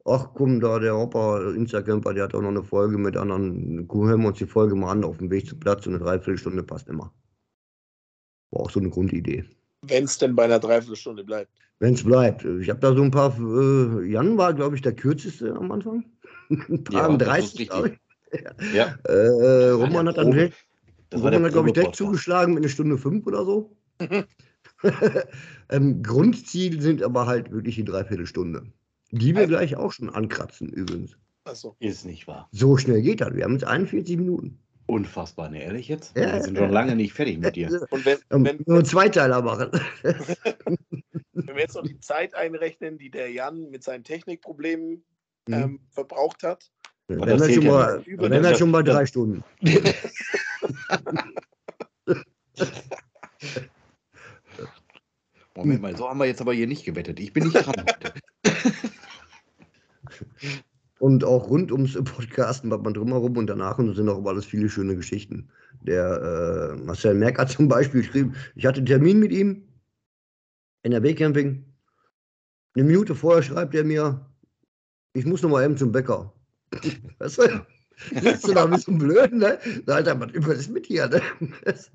[0.07, 3.89] Ach komm, da der Hopper, Instacamper, der hat auch noch eine Folge mit anderen.
[3.89, 5.85] Gucken hören wir uns die Folge mal an auf dem Weg zum Platz.
[5.85, 7.13] So eine Dreiviertelstunde passt immer.
[8.51, 9.45] War auch so eine Grundidee.
[9.83, 11.51] wenn es denn bei einer Dreiviertelstunde bleibt.
[11.81, 12.45] Wenn es bleibt.
[12.45, 16.05] Ich habe da so ein paar, äh, Jan war, glaube ich, der kürzeste am Anfang.
[16.51, 17.69] Ein paar Ja, das ist 30, richtig.
[17.71, 17.99] glaube ich.
[18.75, 20.33] Ja, Äh, Roman hat dann
[21.15, 23.77] das Roman hat, glaube ich, direkt zugeschlagen mit einer Stunde fünf oder so.
[25.71, 28.65] ähm, Grundziel sind aber halt wirklich die Dreiviertelstunde.
[29.11, 31.17] Die wir Also- gleich auch schon ankratzen, übrigens.
[31.45, 31.77] Achso.
[31.79, 32.49] Ist nicht wahr.
[32.53, 33.35] So schnell geht das.
[33.35, 34.59] Wir haben jetzt 41 Minuten.
[34.87, 36.17] Unfassbar, ne, ehrlich jetzt?
[36.17, 37.87] Ja, Wir sind schon lange nicht fertig mit dir.
[37.91, 39.71] Und wenn, Ähm, wenn, nur Zweiteiler machen.
[40.03, 45.03] wenn wir jetzt noch die Zeit einrechnen, die der Jan mit seinen Technikproblemen
[45.47, 45.55] Mhm.
[45.55, 46.71] ähm, verbraucht hat,
[47.09, 49.45] Dann das wären wir schon ja mal, dann Das- schon bei das- drei Stunden.
[55.57, 57.21] Moment mal, so haben wir jetzt aber hier nicht gewettet.
[57.21, 57.75] Ich bin nicht dran.
[60.99, 64.69] Und auch rund ums Podcasten was man drumherum und danach und sind auch alles viele
[64.69, 65.49] schöne Geschichten.
[65.83, 69.69] Der äh, Marcel Merck hat zum Beispiel geschrieben, ich hatte einen Termin mit ihm,
[70.83, 71.65] NRW-Camping.
[72.75, 74.27] Eine Minute vorher schreibt er mir,
[75.13, 76.33] ich muss noch mal eben zum Bäcker.
[77.19, 77.67] Weißt du?
[78.11, 79.59] Du da ein bisschen blöd, ne?
[79.87, 81.23] Alter, was über das mit hier, ne?
[81.65, 81.91] Das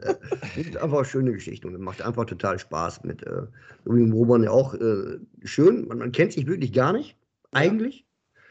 [0.56, 3.44] sind einfach schöne Geschichten und macht einfach total Spaß mit, äh,
[3.86, 5.88] so wie im Roman ja auch äh, schön.
[5.88, 7.18] Man, man kennt sich wirklich gar nicht,
[7.52, 8.06] eigentlich.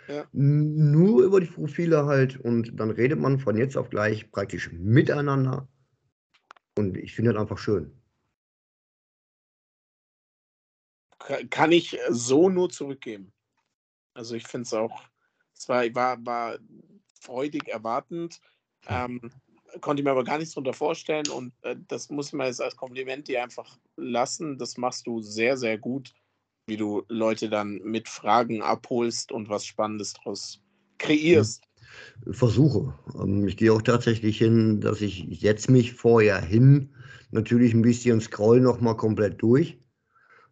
[0.08, 0.26] Ja.
[0.32, 5.68] Nur über die Profile halt und dann redet man von jetzt auf gleich praktisch miteinander.
[6.76, 7.92] Und ich finde das einfach schön.
[11.50, 13.32] kann ich so nur zurückgeben.
[14.14, 15.02] Also ich finde es auch,
[15.54, 16.58] es war, war, war
[17.20, 18.40] freudig erwartend.
[18.88, 19.20] Ähm,
[19.81, 22.76] konnte ich mir aber gar nichts darunter vorstellen und äh, das muss man jetzt als
[22.76, 24.59] Kompliment dir einfach lassen.
[24.59, 26.14] Das machst du sehr, sehr gut,
[26.66, 30.61] wie du Leute dann mit Fragen abholst und was Spannendes daraus
[30.98, 31.64] kreierst.
[32.31, 32.94] Versuche.
[33.20, 36.94] Ähm, ich gehe auch tatsächlich hin, dass ich setze mich vorher hin,
[37.31, 39.78] natürlich ein bisschen scroll nochmal komplett durch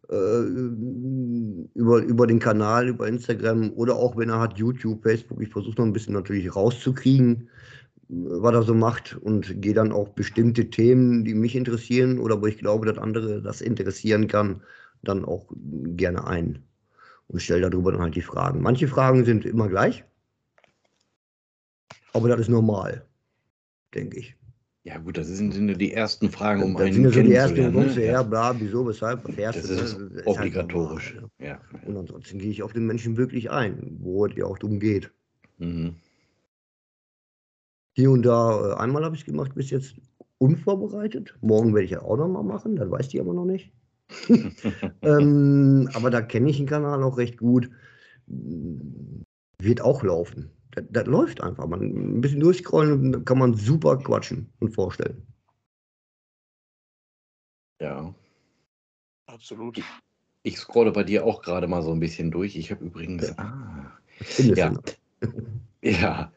[0.09, 5.43] über, über den Kanal, über Instagram oder auch wenn er hat YouTube, Facebook.
[5.43, 7.49] Ich versuche noch ein bisschen natürlich rauszukriegen,
[8.09, 12.47] was er so macht und gehe dann auch bestimmte Themen, die mich interessieren oder wo
[12.47, 14.63] ich glaube, dass andere das interessieren kann,
[15.03, 16.63] dann auch gerne ein
[17.27, 18.63] und stelle darüber dann halt die Fragen.
[18.63, 20.05] Manche Fragen sind immer gleich,
[22.13, 23.05] aber das ist normal,
[23.93, 24.37] denke ich.
[24.87, 27.33] Ja, gut, das sind, sind die ersten Fragen, um das einen sind ja so die
[27.33, 28.07] ersten, wo kommst du ne?
[28.07, 29.81] her, bla, wieso, weshalb, fährst Das du, ne?
[29.81, 31.15] ist Das halt obligatorisch.
[31.15, 31.45] normal, ne?
[31.45, 31.61] Ja.
[31.85, 35.11] Und ansonsten gehe ich auf den Menschen wirklich ein, wo es ja auch darum geht.
[35.59, 35.97] Mhm.
[37.97, 39.97] Hier und da, äh, einmal habe ich es gemacht, bis jetzt
[40.39, 41.37] unvorbereitet.
[41.41, 43.73] Morgen werde ich ja auch nochmal machen, das weiß die aber noch nicht.
[45.03, 47.69] ähm, aber da kenne ich den Kanal auch recht gut.
[48.29, 50.49] Wird auch laufen.
[50.77, 51.67] Das, das läuft einfach.
[51.67, 55.27] Man, ein bisschen durchscrollen kann man super quatschen und vorstellen.
[57.81, 58.15] ja.
[59.27, 59.83] Absolut.
[60.45, 62.57] Ich scrolle bei dir auch gerade mal so ein bisschen durch.
[62.57, 63.29] Ich habe übrigens.
[63.29, 63.35] Ja.
[63.39, 63.99] Ah,
[64.39, 64.73] Ja.
[65.83, 66.33] ja.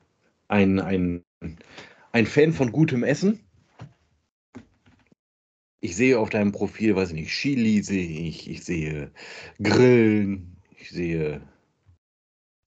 [0.48, 1.24] Ein, ein,
[2.12, 3.40] ein Fan von gutem Essen.
[5.82, 9.12] Ich sehe auf deinem Profil, weiß ich nicht, Chili sehe ich, ich sehe
[9.62, 11.42] Grillen, ich sehe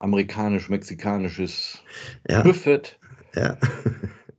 [0.02, 1.82] amerikanisch-mexikanisches
[2.28, 2.98] Ja, Buffet.
[3.34, 3.56] ja.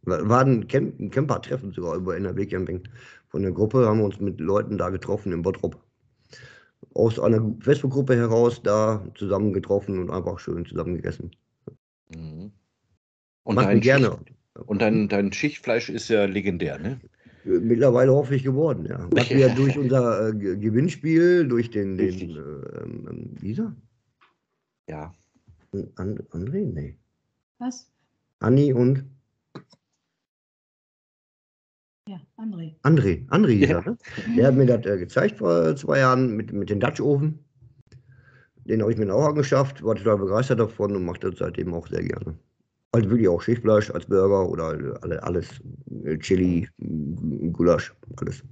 [0.06, 2.84] War ein, Camp, ein Camper-Treffen sogar über NRW-Camping.
[3.30, 5.82] Von der Gruppe haben wir uns mit Leuten da getroffen in Bottrop.
[6.94, 11.32] Aus einer Facebook-Gruppe heraus da zusammen getroffen und einfach schön zusammen gegessen.
[12.14, 12.52] Mhm.
[13.44, 14.08] Und, dein, gerne.
[14.08, 17.00] Schicht, und dein, dein Schichtfleisch ist ja legendär, ne?
[17.46, 19.08] Mittlerweile hoffe ich geworden, ja.
[19.12, 22.40] Was wir durch unser äh, Ge- Gewinnspiel, durch den, den äh,
[22.84, 23.76] ähm, ähm, wie hieß er?
[24.90, 25.14] Ja.
[25.74, 26.66] And, André?
[26.66, 26.98] Nee.
[27.60, 27.90] Was?
[28.40, 29.04] Anni und
[32.08, 32.76] Ja, André.
[32.84, 33.26] André.
[33.30, 33.80] André Ja.
[33.80, 33.98] er, ne?
[34.38, 37.40] Der hat mir das äh, gezeigt vor zwei Jahren mit, mit dem Dutch-Ofen.
[38.66, 41.88] Den habe ich mir auch angeschafft, war total begeistert davon und mache das seitdem auch
[41.88, 42.38] sehr gerne.
[42.92, 45.48] Also wirklich auch Schichtfleisch als Burger oder äh, alle, alles.
[46.04, 48.44] äh, Chili, äh, Gulasch, alles.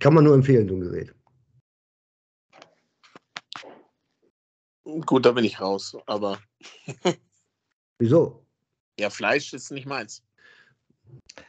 [0.00, 1.14] Kann man nur empfehlen, so ein Gerät.
[4.86, 5.96] Gut, da bin ich raus.
[6.06, 6.38] Aber
[7.98, 8.46] Wieso?
[8.98, 10.22] ja, Fleisch ist nicht meins.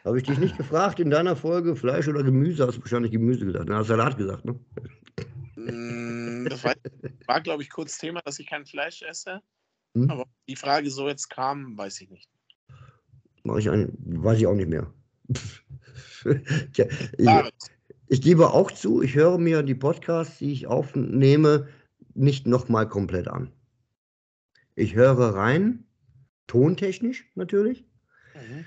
[0.03, 2.65] Habe ich dich nicht gefragt in deiner Folge Fleisch oder Gemüse?
[2.65, 3.65] Hast du wahrscheinlich Gemüse gesagt.
[3.69, 4.59] Na, hast Salat gesagt, ne?
[5.55, 6.73] Mm, Das war,
[7.27, 9.41] war glaube ich, kurz Thema, dass ich kein Fleisch esse.
[9.95, 10.09] Hm?
[10.09, 12.29] Aber die Frage so jetzt kam, weiß ich nicht.
[13.43, 14.91] Mach ich ein, weiß ich auch nicht mehr.
[16.73, 16.85] Tja,
[17.17, 17.29] ich,
[18.07, 21.67] ich gebe auch zu, ich höre mir die Podcasts, die ich aufnehme,
[22.17, 23.51] nicht nochmal komplett an.
[24.75, 25.85] Ich höre rein,
[26.47, 27.85] tontechnisch natürlich.
[28.35, 28.65] Mhm.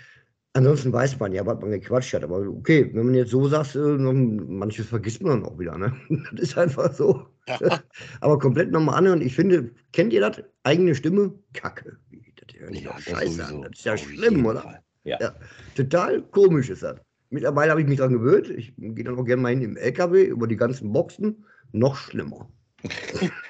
[0.52, 2.24] Ansonsten weiß man ja, was man gequatscht hat.
[2.24, 5.78] Aber okay, wenn man jetzt so sagt, äh, manches vergisst man dann auch wieder.
[5.78, 5.94] Ne?
[6.32, 7.26] Das ist einfach so.
[7.46, 7.58] Ja.
[8.20, 9.22] Aber komplett nochmal anhören.
[9.22, 10.42] Ich finde, kennt ihr das?
[10.64, 11.32] Eigene Stimme?
[11.52, 11.96] Kacke.
[12.10, 13.62] Das hört sich Ja, das scheiße an.
[13.62, 14.82] Das ist ja schlimm, oder?
[15.04, 15.18] Ja.
[15.20, 15.34] Ja.
[15.76, 16.96] Total komisch ist das.
[17.30, 18.50] Mittlerweile habe ich mich daran gewöhnt.
[18.50, 21.44] Ich gehe dann auch gerne mal hin im LKW über die ganzen Boxen.
[21.70, 22.50] Noch schlimmer.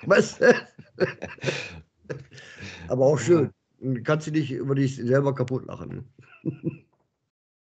[0.06, 0.38] Was?
[2.88, 3.50] Aber auch schön.
[4.04, 6.12] Kannst du dich über dich selber kaputt lachen.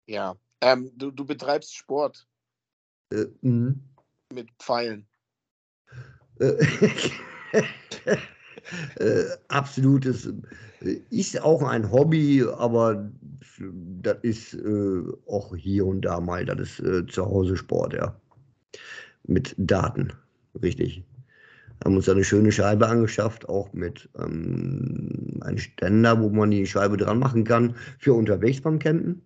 [0.08, 0.36] Ja.
[0.62, 2.28] Ähm, du, du betreibst Sport
[3.12, 3.84] Äh, mhm.
[4.34, 5.06] mit Pfeilen.
[6.40, 6.66] Äh,
[9.00, 10.34] äh, absolutes,
[10.82, 13.12] äh, ist auch ein Hobby, aber
[14.02, 18.20] das ist äh, auch hier und da mal, das ist äh, zu Hause Sport, ja.
[19.24, 20.14] Mit Daten,
[20.62, 21.04] richtig.
[21.84, 26.98] Haben uns eine schöne Scheibe angeschafft, auch mit ähm, einem Ständer, wo man die Scheibe
[26.98, 29.22] dran machen kann für unterwegs beim Campen.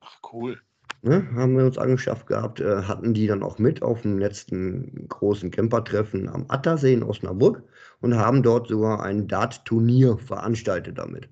[0.00, 0.58] Ach, cool.
[1.02, 5.06] Ne, haben wir uns angeschafft gehabt, äh, hatten die dann auch mit auf dem letzten
[5.08, 7.62] großen Campertreffen am Attersee in Osnabrück
[8.00, 11.28] und haben dort sogar ein Dart-Turnier veranstaltet damit.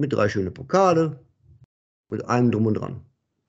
[0.00, 1.20] Mit drei schönen Pokale,
[2.08, 3.00] mit allem drum und dran.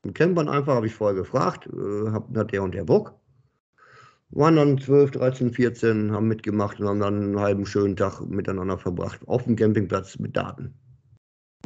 [0.04, 3.19] Mit Campern einfach habe ich vorher gefragt, äh, hat der und der Bock.
[4.32, 8.78] Waren dann 12, 13, 14, haben mitgemacht und haben dann einen halben schönen Tag miteinander
[8.78, 10.74] verbracht auf dem Campingplatz mit Daten.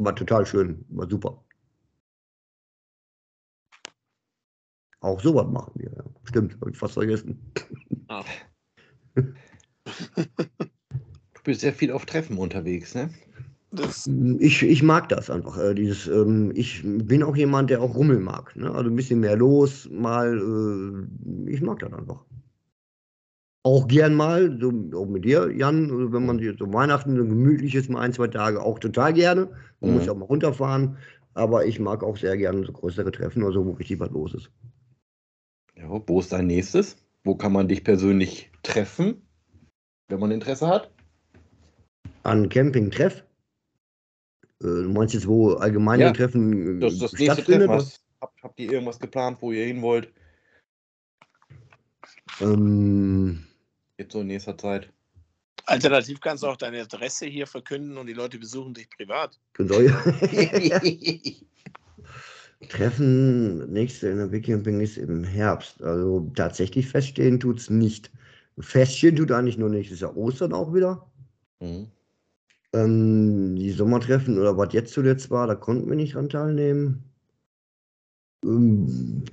[0.00, 1.44] War total schön, war super.
[5.00, 5.92] Auch sowas machen wir.
[5.94, 6.04] Ja.
[6.24, 7.52] Stimmt, habe ich fast vergessen.
[8.08, 8.24] Ah.
[9.14, 9.24] Du
[11.44, 13.10] bist sehr viel auf Treffen unterwegs, ne?
[13.70, 14.06] Das,
[14.38, 15.58] Ich, ich mag das einfach.
[15.58, 18.54] Äh, dieses, ähm, ich bin auch jemand, der auch Rummel mag.
[18.56, 18.70] Ne?
[18.70, 20.38] Also ein bisschen mehr los, mal.
[20.38, 22.24] Äh, ich mag das einfach.
[23.66, 27.74] Auch gern mal, so, auch mit dir, Jan, wenn man jetzt so Weihnachten so gemütlich
[27.74, 29.46] ist, mal ein, zwei Tage, auch total gerne.
[29.80, 29.96] Man Mhm.
[29.96, 30.98] muss ja auch mal runterfahren.
[31.32, 34.34] Aber ich mag auch sehr gerne so größere Treffen oder so, wo richtig was los
[34.34, 34.50] ist.
[35.76, 36.96] Ja, wo ist dein nächstes?
[37.24, 39.26] Wo kann man dich persönlich treffen,
[40.08, 40.90] wenn man Interesse hat?
[42.22, 43.24] An Camping-Treff.
[44.60, 47.68] Äh, du meinst jetzt, wo allgemeine Ja, Treffen äh, Das ist das stattfindet?
[47.68, 47.78] Treffen.
[47.78, 50.12] Was, habt, habt ihr irgendwas geplant, wo ihr hin wollt?
[52.40, 53.44] Ähm,
[53.98, 54.92] Jetzt so in nächster Zeit.
[55.66, 59.38] alternativ kannst du auch deine Adresse hier verkünden und die Leute besuchen dich privat.
[59.58, 59.86] soll
[62.68, 65.82] Treffen, nächste NRW-Camping ist im Herbst.
[65.82, 68.10] Also tatsächlich feststehen tut es nicht.
[68.58, 71.10] Feststehen tut eigentlich nur nächstes Jahr Ostern auch wieder.
[71.60, 71.88] Mhm.
[72.72, 77.04] Ähm, die Sommertreffen oder was jetzt zuletzt war, da konnten wir nicht dran teilnehmen.
[78.44, 79.24] Ähm,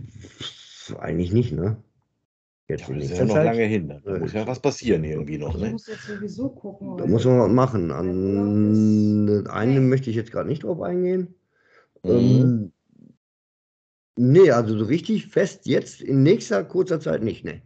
[0.99, 1.77] eigentlich nicht, ne?
[2.71, 3.45] Jetzt Ja, in das ist nächster ja noch Zeit.
[3.47, 4.01] lange hin.
[4.05, 5.71] Da muss ja was passieren irgendwie noch, Ich ne?
[5.71, 6.97] muss jetzt sowieso gucken.
[6.97, 7.91] Da muss man was machen.
[7.91, 11.35] An Urlaub ist- das eine möchte ich jetzt gerade nicht drauf eingehen.
[12.03, 12.11] Mhm.
[12.11, 12.71] Ähm,
[14.17, 17.61] nee, also so richtig fest jetzt in nächster kurzer Zeit nicht, ne.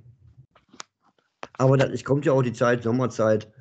[1.54, 3.52] Aber das, es kommt ja auch die Zeit, Sommerzeit,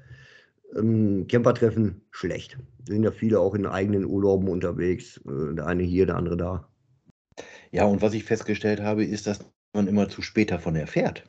[0.74, 2.58] ähm, Campertreffen schlecht.
[2.88, 5.18] Sind ja viele auch in eigenen Urlauben unterwegs.
[5.26, 6.68] Äh, der eine hier, der andere da.
[7.70, 9.40] Ja, und was ich festgestellt habe, ist, dass
[9.74, 11.24] man immer zu spät davon erfährt.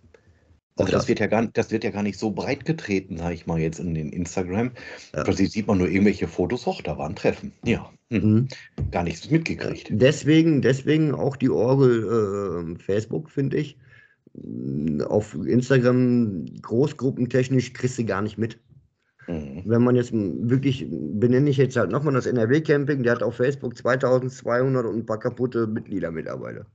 [0.77, 1.07] Also das das.
[1.07, 3.79] wird ja gar, das wird ja gar nicht so breit getreten, sage ich mal jetzt
[3.79, 4.71] in den Instagram.
[5.13, 5.23] Ja.
[5.23, 7.53] Plötzlich sieht man nur irgendwelche Fotos, hoch, da war ein Treffen.
[7.63, 8.21] Ja, hm.
[8.21, 8.47] Mhm.
[8.91, 9.87] gar nichts mitgekriegt.
[9.89, 13.77] Deswegen, deswegen auch die Orgel äh, Facebook, finde ich.
[15.07, 18.59] Auf Instagram großgruppentechnisch kriegst du gar nicht mit.
[19.27, 19.63] Mhm.
[19.65, 23.77] Wenn man jetzt wirklich, benenne ich jetzt halt nochmal das NRW-Camping, der hat auf Facebook
[23.77, 26.65] 2200 und ein paar kaputte Mitglieder mittlerweile.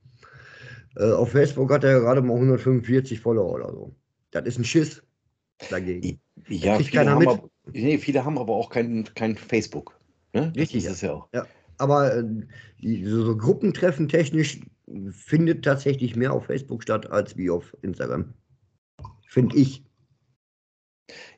[0.96, 3.94] Äh, auf Facebook hat er gerade mal 145 Follower oder so.
[4.30, 5.02] Das ist ein Schiss
[5.68, 6.20] dagegen.
[6.48, 7.28] Ja, viele haben, mit.
[7.28, 9.98] aber, nee, viele haben aber auch kein, kein Facebook.
[10.32, 10.48] Ne?
[10.48, 11.28] Das Richtig, ist es ja auch.
[11.78, 12.24] Aber äh,
[12.80, 14.60] die, so, so Gruppentreffen technisch
[15.10, 18.34] findet tatsächlich mehr auf Facebook statt als wie auf Instagram.
[19.26, 19.84] Finde ich.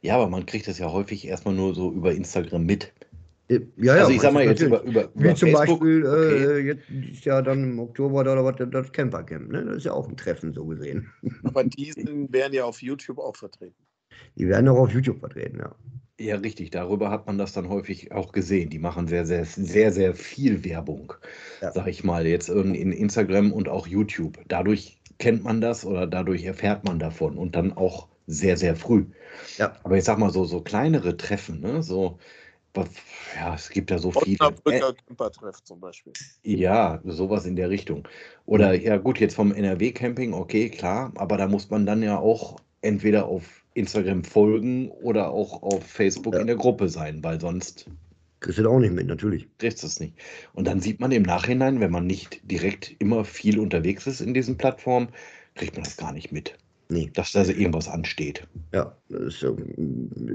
[0.00, 2.92] Ja, aber man kriegt das ja häufig erstmal nur so über Instagram mit.
[3.56, 4.82] Äh, Ja, also ich sag mal jetzt natürlich.
[4.90, 5.80] über, über, Wie über zum Facebook.
[5.80, 6.44] Beispiel, okay.
[6.44, 9.64] äh, jetzt ist ja dann im Oktober oder was, das Campercamp, ne?
[9.64, 11.10] Das ist ja auch ein Treffen, so gesehen.
[11.44, 13.74] Aber die sind, werden ja auf YouTube auch vertreten.
[14.36, 15.74] Die werden auch auf YouTube vertreten, ja.
[16.20, 16.70] Ja, richtig.
[16.70, 18.70] Darüber hat man das dann häufig auch gesehen.
[18.70, 21.14] Die machen sehr, sehr, sehr, sehr viel Werbung,
[21.60, 21.72] Ja.
[21.72, 24.38] sag ich mal, jetzt in, in Instagram und auch YouTube.
[24.46, 29.06] Dadurch kennt man das oder dadurch erfährt man davon und dann auch sehr, sehr früh.
[29.58, 29.74] Ja.
[29.82, 31.82] Aber ich sag mal, so, so kleinere Treffen, ne?
[31.82, 32.18] So,
[33.36, 34.36] ja, es gibt ja so viele.
[34.36, 36.12] Äh, Osnabrücker Campertreff zum Beispiel.
[36.42, 38.06] Ja, sowas in der Richtung.
[38.46, 42.56] Oder ja gut, jetzt vom NRW-Camping, okay, klar, aber da muss man dann ja auch
[42.80, 46.40] entweder auf Instagram folgen oder auch auf Facebook Ja.
[46.40, 47.86] in der Gruppe sein, weil sonst
[48.40, 49.46] Kriegst du da auch nicht mit, natürlich.
[49.58, 50.14] kriegst du es nicht.
[50.52, 54.34] Und dann sieht man im Nachhinein, wenn man nicht direkt immer viel unterwegs ist in
[54.34, 55.08] diesen Plattformen,
[55.54, 56.58] kriegt man das gar nicht mit,
[56.92, 57.10] Nee.
[57.14, 58.46] dass da so irgendwas ansteht.
[58.72, 59.50] Ja, das ist ja,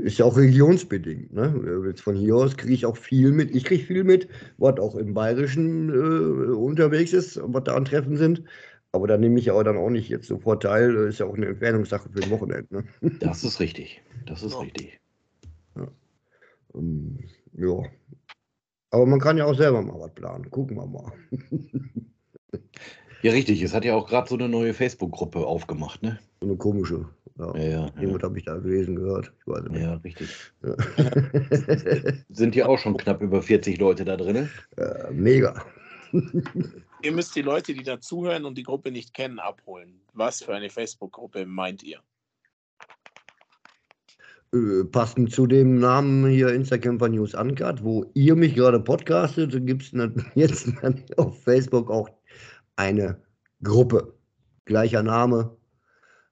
[0.03, 1.33] ist ja auch regionsbedingt.
[1.33, 1.83] Ne?
[1.87, 3.55] Jetzt von hier aus kriege ich auch viel mit.
[3.55, 8.17] Ich kriege viel mit, was auch im Bayerischen äh, unterwegs ist, was da an Treffen
[8.17, 8.43] sind.
[8.91, 10.93] Aber da nehme ich aber dann auch nicht jetzt sofort teil.
[10.93, 12.83] Das ist ja auch eine Entfernungssache für ein Wochenende.
[13.01, 13.11] Ne?
[13.19, 14.01] Das ist richtig.
[14.25, 14.59] Das ist Ja.
[14.59, 14.99] richtig.
[16.73, 17.19] Ähm,
[17.53, 17.83] ja.
[18.91, 20.49] Aber man kann ja auch selber mal was planen.
[20.49, 21.11] Gucken wir mal.
[23.23, 23.61] Ja, richtig.
[23.61, 26.19] Es hat ja auch gerade so eine neue Facebook-Gruppe aufgemacht, ne?
[26.41, 27.05] So eine komische.
[27.39, 27.55] Ja.
[27.55, 27.85] Ja, ja.
[27.99, 29.31] Irgendwas habe ich da gelesen, gehört.
[29.39, 29.81] Ich weiß es Ja, nicht.
[29.81, 30.29] ja richtig.
[30.63, 32.13] Ja.
[32.29, 34.49] Sind ja auch schon knapp über 40 Leute da drin.
[34.77, 35.63] äh, mega.
[37.03, 39.99] Ihr müsst die Leute, die da zuhören und die Gruppe nicht kennen, abholen.
[40.13, 41.99] Was für eine Facebook-Gruppe meint ihr?
[44.53, 49.83] Äh, passend zu dem Namen hier Instacamper News Uncut, wo ihr mich gerade podcastet, gibt
[49.83, 49.91] es
[50.35, 50.69] jetzt
[51.17, 52.09] auf Facebook auch
[52.77, 53.17] eine
[53.63, 54.13] Gruppe.
[54.65, 55.55] Gleicher Name.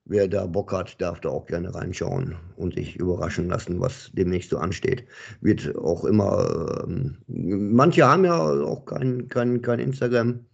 [0.08, 4.52] Wer da Bock hat, darf da auch gerne reinschauen und sich überraschen lassen, was demnächst
[4.52, 5.04] so ansteht.
[5.42, 10.46] Wird auch immer, ähm, manche haben ja auch kein, kein, kein Instagram,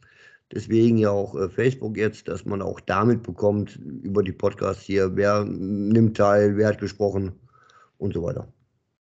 [0.54, 5.18] deswegen ja auch äh, Facebook jetzt, dass man auch damit bekommt, über die Podcasts hier,
[5.18, 7.34] wer nimmt teil, wer hat gesprochen
[7.98, 8.48] und so weiter.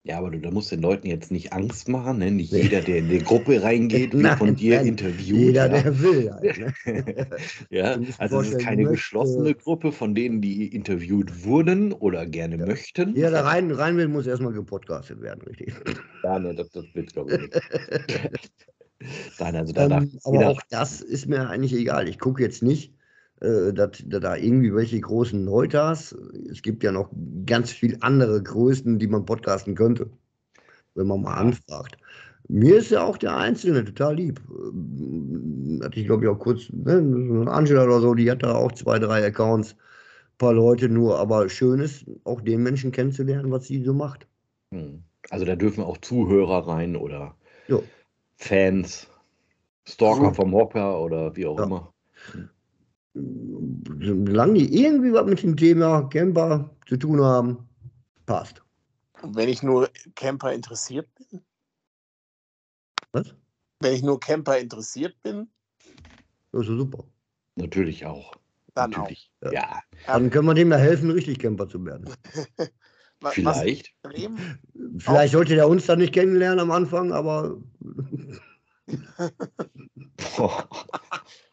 [0.08, 2.30] Ja, aber du, da musst den Leuten jetzt nicht Angst machen, ne?
[2.30, 4.86] Nicht jeder, der in die Gruppe reingeht, wird Nein, von dir nein.
[4.86, 5.40] interviewt.
[5.40, 5.82] Jeder, ja.
[5.82, 6.32] der will.
[6.32, 7.28] Halt, ne?
[7.72, 12.28] ja, Du also es ist keine du geschlossene Gruppe von denen, die interviewt wurden oder
[12.28, 13.16] gerne möchten.
[13.16, 15.74] Jeder, der rein, rein will, muss erstmal gepodcastet werden, richtig.
[16.24, 17.54] Ja, ne, das, das wird, glaube ich, nicht.
[19.40, 22.08] Nein, also da darf Ähm, aber auch das ist mir eigentlich egal.
[22.08, 22.94] Ich gucke jetzt nicht,
[23.40, 26.16] dass dass da irgendwie welche großen Neutas.
[26.50, 27.10] Es gibt ja noch
[27.46, 30.10] ganz viel andere Größen, die man podcasten könnte,
[30.96, 31.98] wenn man mal anfragt.
[32.48, 34.42] Mir ist ja auch der Einzelne total lieb.
[34.50, 38.72] Ähm, Hatte ich, glaube ich, auch kurz, ne, Angela oder so, die hat da auch
[38.74, 39.76] zwei, drei Accounts,
[40.38, 41.20] paar Leute nur.
[41.20, 44.28] Aber schön ist, auch den Menschen kennenzulernen, was sie so macht.
[44.72, 45.04] Hm.
[45.32, 47.36] Also da dürfen auch Zuhörer rein oder
[47.68, 47.84] Jo.
[48.38, 49.08] Fans,
[49.88, 50.34] Stalker So.
[50.34, 51.66] vom Hocker oder wie auch Ja.
[51.66, 51.94] immer.
[53.16, 57.70] Solange die irgendwie was mit dem Thema Camper zu tun haben,
[58.26, 58.62] passt.
[59.22, 61.42] Und wenn ich nur Camper interessiert bin,
[63.14, 63.34] Was?
[63.80, 65.48] wenn ich nur Camper interessiert bin,
[66.52, 67.06] Das ist super.
[67.56, 68.34] Natürlich auch.
[68.74, 69.32] dann Natürlich.
[69.42, 69.54] auch.
[69.54, 72.14] Ja, Dann können wir dem ja helfen, richtig Camper zu werden.
[73.32, 73.94] vielleicht.
[74.98, 77.62] Vielleicht sollte der uns dann nicht kennenlernen am Anfang, aber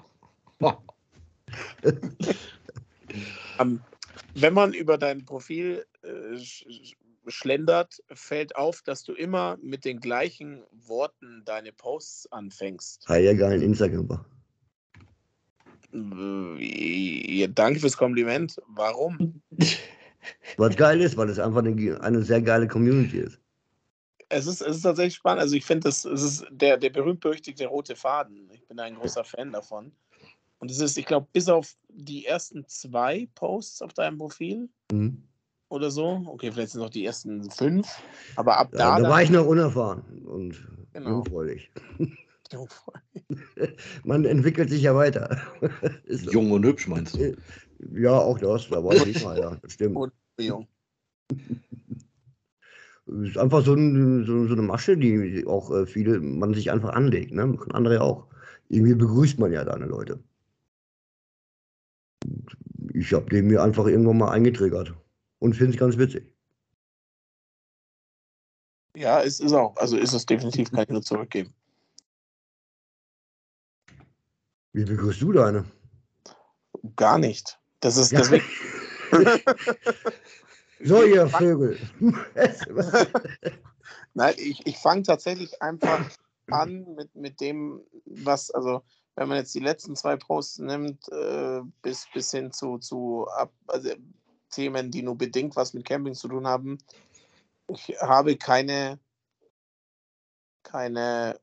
[3.59, 3.81] ähm,
[4.35, 6.97] wenn man über dein Profil äh, sch- sch-
[7.29, 13.05] schlendert, fällt auf, dass du immer mit den gleichen Worten deine Posts anfängst.
[13.07, 14.25] sei ja geil, Instagramper.
[15.93, 18.61] Äh, ja, danke fürs Kompliment.
[18.67, 19.43] Warum?
[20.57, 23.41] Was geil ist, weil es einfach eine, eine sehr geile Community ist.
[24.29, 25.43] Es ist, es ist tatsächlich spannend.
[25.43, 28.49] Also ich finde, das es ist der, der berühmt-berüchtigte rote Faden.
[28.51, 29.93] Ich bin ein großer Fan davon.
[30.63, 35.25] Und es ist, ich glaube, bis auf die ersten zwei Posts auf deinem Profil Mhm.
[35.69, 37.89] oder so, okay, vielleicht sind es noch die ersten fünf,
[38.37, 41.11] aber ab Ja, da, war ich noch unerfahren und Genau.
[41.11, 41.69] jungfräulich.
[44.05, 45.37] Man entwickelt sich ja weiter.
[46.09, 46.31] so.
[46.31, 47.37] Jung und hübsch meinst du?
[47.95, 49.97] Ja, auch das, da war ich mal, ja, das stimmt.
[49.97, 50.69] Und jung.
[53.07, 56.71] Es ist einfach so, ein, so, so eine Masche, die auch äh, viele, man sich
[56.71, 57.49] einfach anlegt, ne?
[57.49, 58.29] Machen andere auch.
[58.69, 60.21] Irgendwie begrüßt man ja deine Leute.
[62.95, 64.95] Ich habe den mir einfach irgendwann mal eingetriggert
[65.39, 66.33] und finde es ganz witzig.
[68.97, 69.77] Ja, es ist auch.
[69.77, 71.55] Also ist es definitiv, kann ich nur zurückgeben.
[74.73, 75.65] Wie begrüßt du deine?
[76.97, 77.59] Gar nicht.
[77.81, 78.21] Das ist Ja.
[78.21, 78.45] deswegen.
[80.85, 81.79] So, ihr Vögel.
[84.15, 86.11] Nein, ich, ich fange tatsächlich einfach
[86.51, 88.83] an mit, mit dem, was, also
[89.17, 93.53] wenn man jetzt die letzten zwei Posts nimmt, äh, bis, bis hin zu, zu ab,
[93.67, 93.91] also,
[94.51, 96.79] Themen, die nur bedingt was mit Camping zu tun haben.
[97.69, 98.99] Ich habe keine,
[100.63, 101.41] keine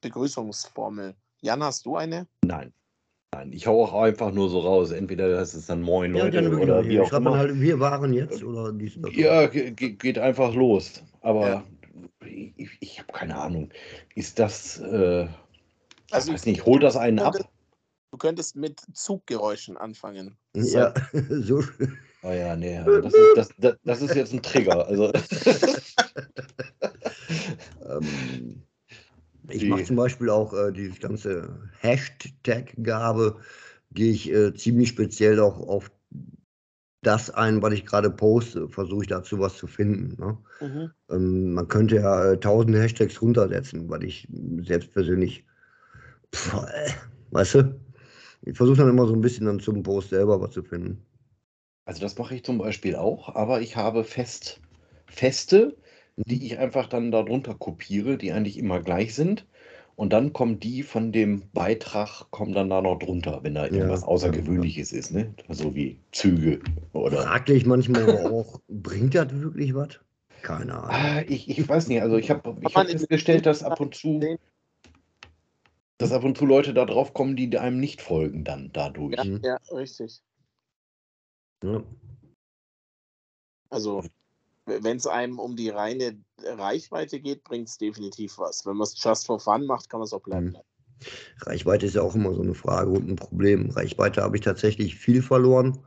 [0.00, 1.14] Begrüßungsformel.
[1.40, 2.26] Jan, hast du eine?
[2.44, 2.72] Nein.
[3.32, 4.90] Nein, ich hau auch einfach nur so raus.
[4.90, 7.36] Entweder heißt es dann Moin Ja, Leute wirklich oder wie auch immer.
[7.36, 9.16] halt, wir waren jetzt oder dies oder das.
[9.16, 11.02] Ja, ge ge geht einfach los.
[11.20, 11.64] Aber Ja.
[12.26, 13.70] ich, ich habe keine Ahnung.
[14.14, 15.28] Ist das, äh,
[16.10, 17.34] Also ich weiß nicht, holt das einen ab?
[18.10, 20.38] Du könntest mit Zuggeräuschen anfangen.
[20.56, 20.94] Ja,
[21.28, 21.62] so.
[22.22, 24.86] Oh ja, nee, also das ist, das, das, das ist jetzt ein Trigger.
[24.86, 25.12] Also,
[27.88, 28.62] Ähm,
[29.48, 33.36] ich mache zum Beispiel auch äh, dieses ganze Hashtag-Gabe,
[33.92, 35.90] gehe ich äh, ziemlich speziell auch auf
[37.02, 40.20] das ein, was ich gerade poste, versuche ich dazu was zu finden.
[40.20, 40.38] Ne?
[40.60, 40.90] Mhm.
[41.10, 44.28] Ähm, man könnte ja äh, tausende Hashtags runtersetzen, weil ich
[44.62, 45.44] selbst persönlich,
[46.34, 46.90] pf, äh,
[47.32, 47.80] weißt du,
[48.42, 51.06] ich versuche dann immer so ein bisschen dann zum Post selber was zu finden.
[51.84, 54.62] also das mache ich zum Beispiel auch, aber ich habe fest,
[55.06, 55.76] feste,
[56.16, 59.46] die ich einfach dann darunter kopiere, die eigentlich immer gleich sind.
[59.96, 63.76] Und dann kommen die von dem Beitrag, kommen dann da noch drunter, wenn da Ja,
[63.76, 65.34] irgendwas ja, Außergewöhnliches ist, ne?
[65.48, 66.60] So wie Züge
[66.92, 67.18] oder.
[67.22, 70.00] Fraglich manchmal aber auch, bringt das wirklich was?
[70.42, 70.90] Keine Ahnung.
[70.90, 74.20] Ah, ich, ich weiß nicht, also ich habe ich hab festgestellt, dass ab und zu,
[75.98, 79.16] dass ab und zu Leute da drauf kommen, die einem nicht folgen dann dadurch.
[79.16, 79.40] Ja, Mhm.
[79.42, 80.22] ja, richtig.
[81.62, 81.82] Ja.
[83.70, 84.04] Also,
[84.64, 88.64] wenn es einem um die reine Reichweite geht, bringt es definitiv was.
[88.64, 90.46] Wenn man es just for fun macht, kann man es auch bleiben.
[90.46, 90.56] Mhm.
[91.42, 93.70] Reichweite ist ja auch immer so eine Frage und ein Problem.
[93.70, 95.78] Reichweite habe ich tatsächlich viel verloren.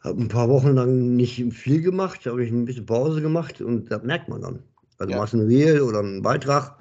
[0.00, 3.90] Habe ein paar Wochen lang nicht viel gemacht, habe ich ein bisschen Pause gemacht und
[3.90, 4.62] das merkt man dann.
[4.98, 5.18] Also Ja.
[5.18, 6.76] machst du ein Reel oder einen Beitrag,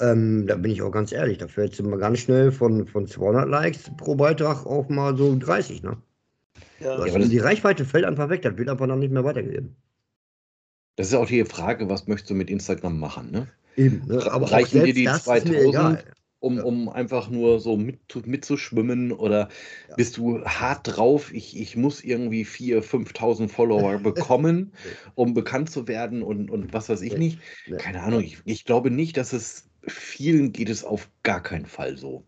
[0.00, 3.06] ähm, da bin ich auch ganz ehrlich, da fällt es immer ganz schnell von, von
[3.06, 5.82] 200 Likes pro Beitrag auf mal so 30.
[5.82, 5.96] Ne?
[6.80, 6.90] Ja.
[6.96, 9.76] Also die Reichweite fällt einfach weg, das wird einfach dann nicht mehr weitergegeben.
[10.96, 13.48] Das ist ja auch die Frage, was möchtest du mit Instagram machen, ne?
[13.76, 14.30] Eben, ne?
[14.30, 16.04] aber auch Reichen dir die das ist mir 2000, egal.
[16.38, 16.62] um, Ja.
[16.62, 19.48] um einfach nur so mit, mitzuschwimmen oder
[19.88, 19.96] Ja.
[19.96, 24.72] bist du hart drauf, ich, ich muss irgendwie 4.000, 5.000 Follower bekommen,
[25.16, 27.18] um bekannt zu werden und, und was weiß ich Nee.
[27.18, 27.38] nicht?
[27.66, 27.76] Nee.
[27.78, 31.96] Keine Ahnung, ich, ich glaube nicht, dass es vielen geht es auf gar keinen Fall
[31.96, 32.24] so,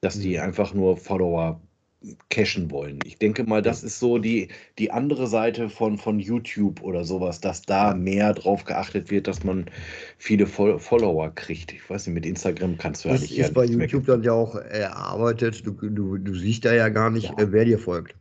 [0.00, 0.42] dass die Mhm.
[0.42, 1.60] einfach nur Follower
[2.28, 3.02] cashen wollen.
[3.06, 4.48] Ich denke mal, das ist so die,
[4.78, 9.42] die andere Seite von, von YouTube oder sowas, dass da mehr drauf geachtet wird, dass
[9.42, 9.66] man
[10.18, 11.72] viele Fol Follower kriegt.
[11.72, 14.32] Ich weiß nicht, mit Instagram kannst du ja Das nicht ist bei YouTube dann ja
[14.32, 15.66] auch erarbeitet.
[15.66, 17.52] Du, du, du siehst da ja gar nicht, Ja.
[17.52, 18.14] wer dir folgt.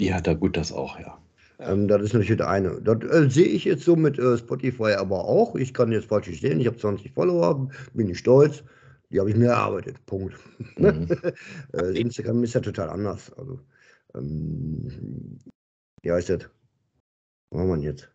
[0.00, 1.22] Ja, da gut, das auch, ja.
[1.60, 2.80] Ähm, das ist natürlich das eine.
[2.80, 5.54] Das äh, sehe ich jetzt so mit äh, Spotify aber auch.
[5.56, 6.60] Ich kann jetzt falsch sehen.
[6.60, 8.62] Ich habe 20 Follower, bin ich stolz.
[9.10, 10.04] Die habe ich mir erarbeitet.
[10.06, 10.34] Punkt.
[10.76, 11.08] Mhm.
[11.74, 13.32] Äh, Instagram ist ja total anders.
[13.34, 13.60] Also,
[14.14, 15.38] ähm,
[16.02, 16.48] wie heißt das?
[17.50, 18.10] Was haben wir jetzt?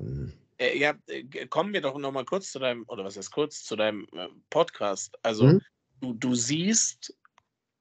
[0.00, 3.32] Ähm, Äh, ja, äh, kommen wir doch noch mal kurz zu deinem, oder was heißt
[3.32, 5.16] kurz, zu deinem äh, Podcast.
[5.22, 5.60] Also, Mhm.
[6.00, 7.14] du, du siehst,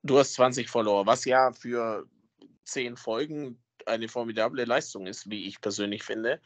[0.01, 2.06] du hast 20 Follower, was ja für
[2.66, 6.40] 10 Folgen eine formidable Leistung ist, wie ich persönlich finde.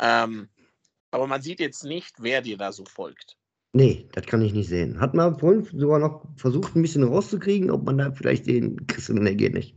[0.00, 0.48] Ähm,
[1.10, 3.36] aber man sieht jetzt nicht, wer dir da so folgt.
[3.72, 5.00] Nee, das kann ich nicht sehen.
[5.00, 8.76] Hat man vorhin sogar noch versucht, ein bisschen rauszukriegen, ob man da vielleicht den
[9.08, 9.76] nee, geht nicht.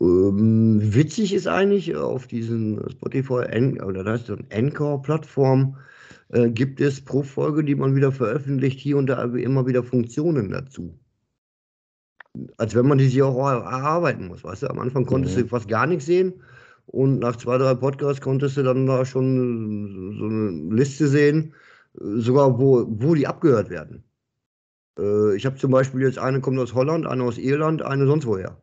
[0.00, 5.76] Ähm, witzig ist eigentlich, auf diesen Spotify, oder das heißt so ein Anchor-Plattform,
[6.30, 10.50] äh, gibt es pro Folge, die man wieder veröffentlicht, hier und da immer wieder Funktionen
[10.50, 10.98] dazu.
[12.56, 14.70] Als wenn man die sich auch er- erarbeiten muss, weißt du?
[14.70, 15.42] Am Anfang konntest Mhm.
[15.42, 16.42] du fast gar nichts sehen
[16.86, 21.54] und nach zwei, drei Podcasts konntest du dann da schon so eine Liste sehen,
[21.94, 24.04] sogar wo, wo die abgehört werden.
[24.98, 28.26] Äh, ich habe zum Beispiel jetzt eine kommt aus Holland, eine aus Irland, eine sonst
[28.26, 28.60] woher.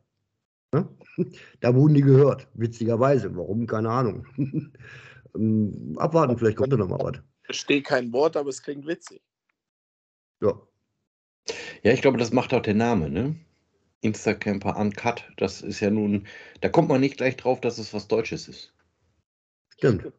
[0.73, 0.87] Ne?
[1.61, 3.35] Da wurden die gehört, witzigerweise.
[3.35, 3.67] Warum?
[3.67, 4.25] Keine Ahnung.
[5.35, 7.21] Ähm, Abwarten, vielleicht kommt da noch mal was.
[7.43, 9.21] Verstehe kein Wort, aber es klingt witzig.
[10.41, 10.53] Ja.
[11.83, 13.35] Ja, ich glaube, das macht auch der Name, ne?
[14.05, 16.27] Instacamper Uncut, das ist ja nun,
[16.61, 18.73] da kommt man nicht gleich drauf, dass es was Deutsches ist.
[19.77, 20.11] Stimmt.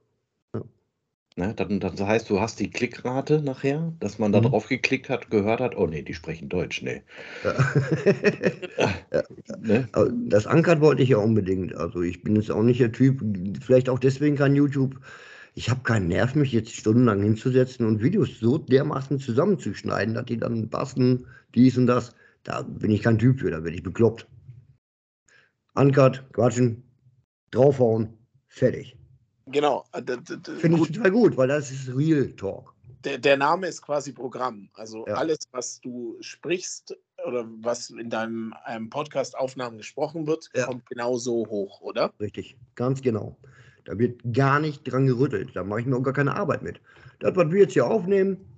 [1.38, 1.52] Ne?
[1.54, 4.44] Dann, dann heißt, du hast die Klickrate nachher, dass man da Mhm.
[4.44, 7.02] drauf geklickt hat, gehört hat, oh nee, die sprechen Deutsch, nee.
[7.42, 7.54] Ja.
[9.60, 9.88] Ne?
[10.28, 11.74] Das Ankert wollte ich ja unbedingt.
[11.76, 13.22] Also ich bin jetzt auch nicht der Typ,
[13.60, 15.00] vielleicht auch deswegen kein YouTube.
[15.54, 20.38] Ich habe keinen Nerv, mich jetzt stundenlang hinzusetzen und Videos so dermaßen zusammenzuschneiden, dass die
[20.38, 22.14] dann passen, dies und das.
[22.46, 24.28] Da bin ich kein Typ für, da werde ich bekloppt.
[25.74, 26.84] Ankert, quatschen,
[27.50, 28.16] draufhauen,
[28.46, 28.96] fertig.
[29.46, 29.84] Genau.
[29.92, 32.72] äh, Finde ich gut, total gut, weil das ist Real Talk.
[33.02, 34.68] der, der Name ist quasi Programm.
[34.74, 35.14] Also Ja.
[35.14, 40.66] alles, was du sprichst oder was in deinem einem Podcast-Aufnahmen gesprochen wird, Ja.
[40.66, 42.12] kommt genauso hoch, oder?
[42.20, 43.36] Richtig, ganz genau.
[43.84, 45.50] Da wird gar nicht dran gerüttelt.
[45.54, 46.80] Da mache ich mir auch gar keine Arbeit mit.
[47.18, 48.55] Das, was wir jetzt hier aufnehmen,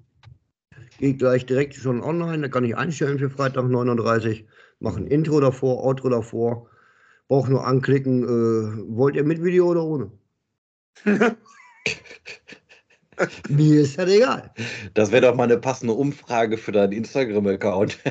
[0.98, 2.42] geht gleich direkt schon online.
[2.42, 4.46] Da kann ich einstellen für Freitag 39.
[4.80, 6.68] Mache ein Intro davor, Outro davor.
[7.28, 8.24] Brauche nur anklicken.
[8.24, 10.10] Äh, wollt ihr mit Video oder ohne?
[13.48, 14.52] Mir ist das egal.
[14.94, 17.98] Das wäre doch mal eine passende Umfrage für deinen Instagram-Account.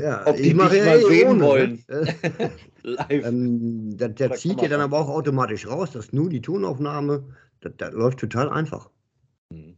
[0.00, 1.84] Ja, Ob die ich mache dich ja mal eh sehen ohne, wollen.
[1.88, 2.14] ne?
[2.82, 3.10] Live.
[3.10, 5.90] ähm, das, das zieht ja dann aber auch automatisch raus.
[5.92, 7.24] Das ist nur die Tonaufnahme.
[7.60, 8.90] Das, das läuft total einfach.
[9.52, 9.76] Hm.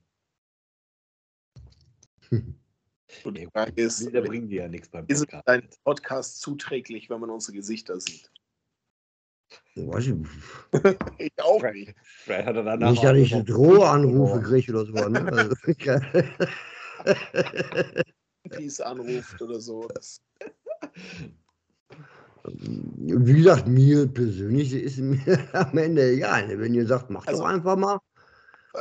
[3.24, 5.42] Und die Frage ist, Bilder bringen dir ja nichts beim ist Podcast.
[5.46, 8.30] dein Podcast zuträglich, wenn man unsere Gesichter sieht?
[9.76, 10.14] Weiß ich,
[11.18, 11.94] Ich auch nicht.
[12.04, 15.08] Vielleicht hat er danach Nicht, dass ich Drohanrufe kriege oder so.
[15.08, 15.32] Ne?
[15.32, 15.54] Also,
[18.50, 19.88] Peace anruft oder so.
[22.44, 26.46] Wie gesagt, mir persönlich ist mir am Ende egal.
[26.48, 26.58] ne?
[26.58, 27.98] Wenn ihr sagt, macht Also- doch einfach mal.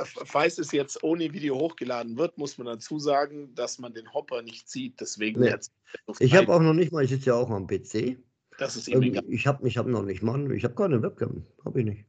[0.03, 4.41] Falls es jetzt ohne Video hochgeladen wird, muss man dazu sagen, dass man den Hopper
[4.41, 4.99] nicht sieht.
[4.99, 5.49] Deswegen Nee.
[5.49, 5.73] jetzt
[6.19, 8.17] Ich habe auch noch nicht mal, ich sitze ja auch am PC.
[8.57, 9.23] Das ist ihm Ähm, egal.
[9.27, 11.45] Ich habe ich hab noch nicht mal, ich habe keine Webcam.
[11.63, 12.05] Habe ich nicht.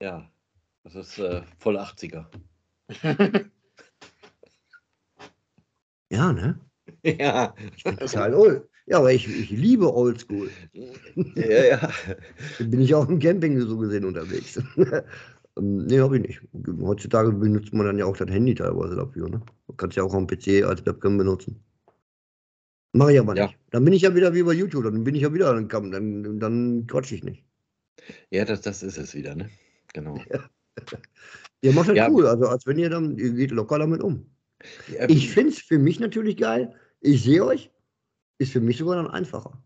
[0.00, 0.30] Ja,
[0.82, 2.26] das ist äh, voll 80er.
[6.14, 6.60] Ja, ne?
[7.02, 7.54] ja.
[7.76, 8.68] Ich bin total old.
[8.86, 10.50] Ja, aber ich, ich liebe Oldschool.
[11.34, 11.90] ja, ja.
[12.58, 14.62] Bin ich auch im Camping so gesehen unterwegs.
[15.58, 16.40] Ähm, nee, habe ich nicht.
[16.82, 19.28] Heutzutage benutzt man dann ja auch das Handy teilweise dafür.
[19.28, 19.40] Ne?
[19.66, 21.62] Du kannst ja auch am PC als Webcam benutzen.
[22.92, 23.46] Mache ich aber Ja.
[23.46, 23.58] nicht.
[23.70, 24.84] Dann bin ich ja wieder wie bei YouTube.
[24.84, 27.44] Dann bin ich ja wieder, dann, kann- dann, dann quatsch ich nicht.
[28.30, 29.50] Ja, das, das ist es wieder, ne?
[29.92, 30.16] Genau.
[31.62, 32.08] Ihr macht das Ja.
[32.10, 32.26] cool.
[32.26, 34.30] Also als wenn ihr dann, ihr geht locker damit um.
[34.92, 36.74] Ja, Ich finde es für mich natürlich geil.
[37.00, 37.70] Ich sehe euch.
[38.38, 39.62] Ist für mich sogar dann einfacher.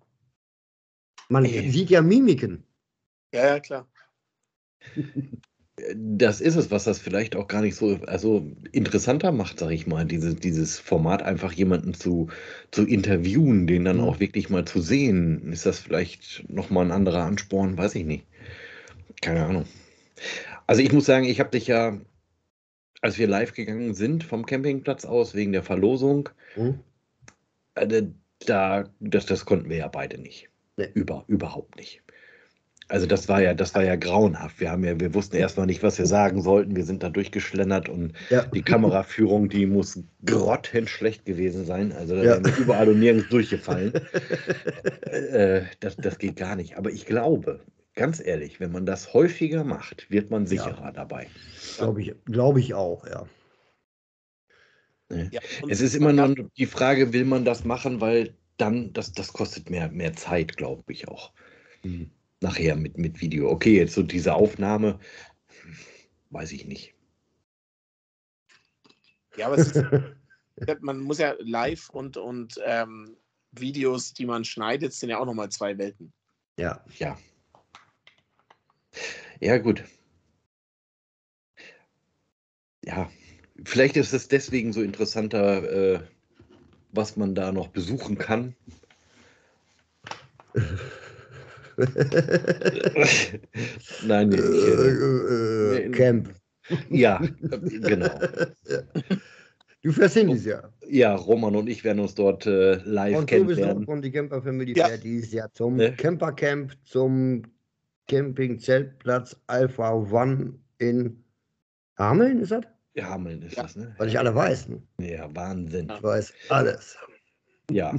[1.30, 1.70] Man Ey.
[1.70, 2.64] sieht ja Mimiken.
[3.32, 3.90] Ja, ja, klar.
[5.94, 9.86] Das ist es, was das vielleicht auch gar nicht so also interessanter macht, sage ich
[9.86, 12.28] mal, diese, dieses Format einfach jemanden zu,
[12.70, 14.02] zu interviewen, den dann Mhm.
[14.02, 15.52] auch wirklich mal zu sehen.
[15.52, 17.76] Ist das vielleicht nochmal ein anderer Ansporn?
[17.78, 18.24] Weiß ich nicht.
[19.22, 19.66] Keine Ahnung.
[20.66, 21.98] Also ich muss sagen, ich habe dich ja,
[23.00, 26.80] als wir live gegangen sind vom Campingplatz aus wegen der Verlosung, Hm?
[27.74, 28.02] äh,
[28.46, 30.48] da, das, das konnten wir ja beide nicht.
[30.76, 30.94] Nee.
[30.94, 32.02] Über, überhaupt nicht.
[32.90, 34.60] Also das war ja, das war ja grauenhaft.
[34.60, 36.74] Wir haben ja, wir wussten erstmal nicht, was wir sagen sollten.
[36.74, 38.46] Wir sind da durchgeschlendert und Ja.
[38.46, 41.92] die Kameraführung, die muss grottenschlecht gewesen sein.
[41.92, 42.44] Also da Ja.
[42.44, 43.92] wir überall und nirgends durchgefallen.
[45.02, 46.78] äh, das, das geht gar nicht.
[46.78, 47.60] Aber ich glaube,
[47.94, 51.26] ganz ehrlich, wenn man das häufiger macht, wird man sicherer dabei.
[51.76, 53.26] Glaube ich, glaube ich auch, ja.
[55.30, 59.12] Ja, und Es ist immer nur die Frage, will man das machen, weil dann, das,
[59.12, 61.32] das kostet mehr, mehr Zeit, glaube ich auch.
[61.82, 62.10] Mhm.
[62.40, 63.50] Nachher mit, mit Video.
[63.50, 64.98] Okay, jetzt so diese Aufnahme,
[66.30, 66.94] weiß ich nicht.
[69.36, 69.84] Ja, aber es ist,
[70.80, 73.16] man muss ja live und, und ähm,
[73.52, 76.12] Videos, die man schneidet, sind ja auch nochmal zwei Welten.
[76.58, 76.84] Ja.
[76.98, 77.18] Ja.
[79.40, 79.84] Ja, gut.
[82.84, 83.10] Ja,
[83.64, 86.00] vielleicht ist es deswegen so interessanter, äh,
[86.92, 88.56] was man da noch besuchen kann.
[94.04, 96.34] Nein, nee, ich, äh, äh, nee, Camp.
[96.90, 98.10] ja, genau.
[99.82, 100.72] Du fährst hin dieses Jahr.
[100.88, 103.84] Ja, Roman und ich werden uns dort äh, live Und du bist kennenlernen.
[103.86, 104.88] von die Camper Family Ja.
[104.88, 105.94] fährt dieses Jahr zum Ne?
[105.94, 107.42] Campercamp, zum
[108.08, 111.22] Camping-Zeltplatz Alpha One in
[111.96, 112.64] Hameln, ist das?
[112.94, 113.62] Ja, Hameln ist Ja.
[113.62, 113.94] das, ne?
[113.98, 114.68] Was ich alle weiß.
[114.68, 114.82] Ne?
[115.00, 115.88] Ja, Wahnsinn.
[115.94, 116.98] Ich weiß alles.
[117.70, 117.94] Ja.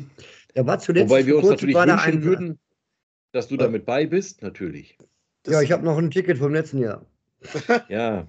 [0.53, 2.59] Er war zuletzt Wobei wir uns natürlich da wünschen ein- würden,
[3.31, 4.97] dass du damit bei bist, natürlich.
[5.47, 7.05] Ja, ich habe noch ein Ticket vom letzten Jahr.
[7.89, 8.27] Ja.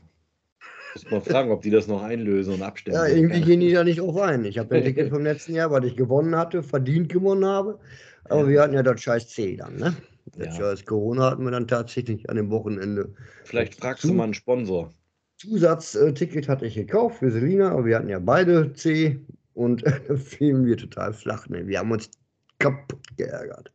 [0.94, 2.96] Muss mal fragen, ob die das noch einlösen und abstellen.
[2.96, 4.44] Ja, irgendwie gehen die da nicht drauf ein.
[4.44, 7.78] Ich habe ein Ticket vom letzten Jahr, weil ich gewonnen hatte, verdient gewonnen habe.
[8.24, 8.48] Aber Ja.
[8.48, 9.94] wir hatten ja das scheiß C dann, ne?
[10.36, 10.52] Das Ja.
[10.52, 13.14] scheiß Corona hatten wir dann tatsächlich an dem Wochenende.
[13.44, 14.92] Vielleicht fragst du mal einen Sponsor.
[15.36, 19.20] Zusatzticket hatte ich gekauft für Selina, aber wir hatten ja beide C
[19.54, 21.48] und da fielen wir total flach.
[21.48, 21.66] Ne?
[21.66, 22.10] Wir haben uns
[22.58, 23.72] kaputt geärgert.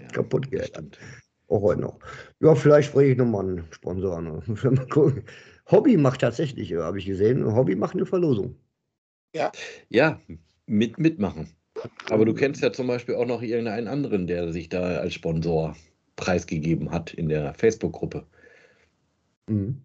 [0.00, 0.98] Ja, Kaputt stimmt.
[1.48, 1.98] Auch heute noch.
[2.40, 4.42] Ja, vielleicht spreche ich nochmal einen Sponsor an.
[4.46, 5.24] Mal gucken.
[5.70, 8.56] Hobby macht tatsächlich, äh, habe ich gesehen, Hobby macht eine Verlosung.
[9.88, 10.20] Ja,
[10.66, 11.48] mit, mitmachen.
[12.10, 15.76] Aber du kennst ja zum Beispiel auch noch irgendeinen anderen, der sich da als Sponsor
[16.16, 18.26] preisgegeben hat in der Facebook-Gruppe.
[19.48, 19.82] Mhm.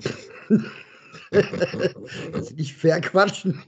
[2.34, 3.60] Jetzt nicht verquatschen.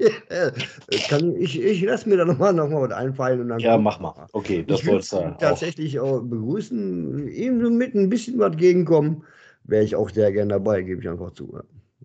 [1.09, 3.41] Kann ich ich lasse mir da nochmal noch mal was einfallen.
[3.41, 4.27] Und dann Ja, mach mal.
[4.33, 7.29] Okay, das ich würde sollst du tatsächlich auch begrüßen.
[7.29, 9.25] Eben so mit ein bisschen was gegenkommen,
[9.65, 11.61] wäre ich auch sehr gerne dabei, gebe ich einfach zu.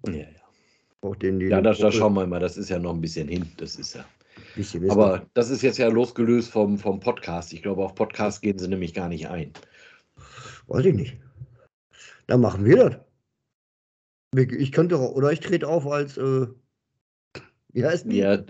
[0.08, 0.26] Ja, Ja,
[1.02, 2.40] auch den, die ja da, da Gruppe schauen wir mal.
[2.40, 3.46] Das ist ja noch ein bisschen hin.
[3.58, 4.06] Das ist ja.
[4.90, 7.54] Aber das ist jetzt ja losgelöst vom, vom Podcast.
[7.54, 9.52] Ich glaube, auf Podcast gehen sie nämlich gar nicht ein.
[10.68, 11.18] Weiß ich nicht.
[12.28, 13.05] Dann machen wir das.
[14.38, 16.48] Ich könnte, auch- oder ich trete auf als, äh,
[17.72, 18.18] wie heißt die?
[18.18, 18.44] Ja,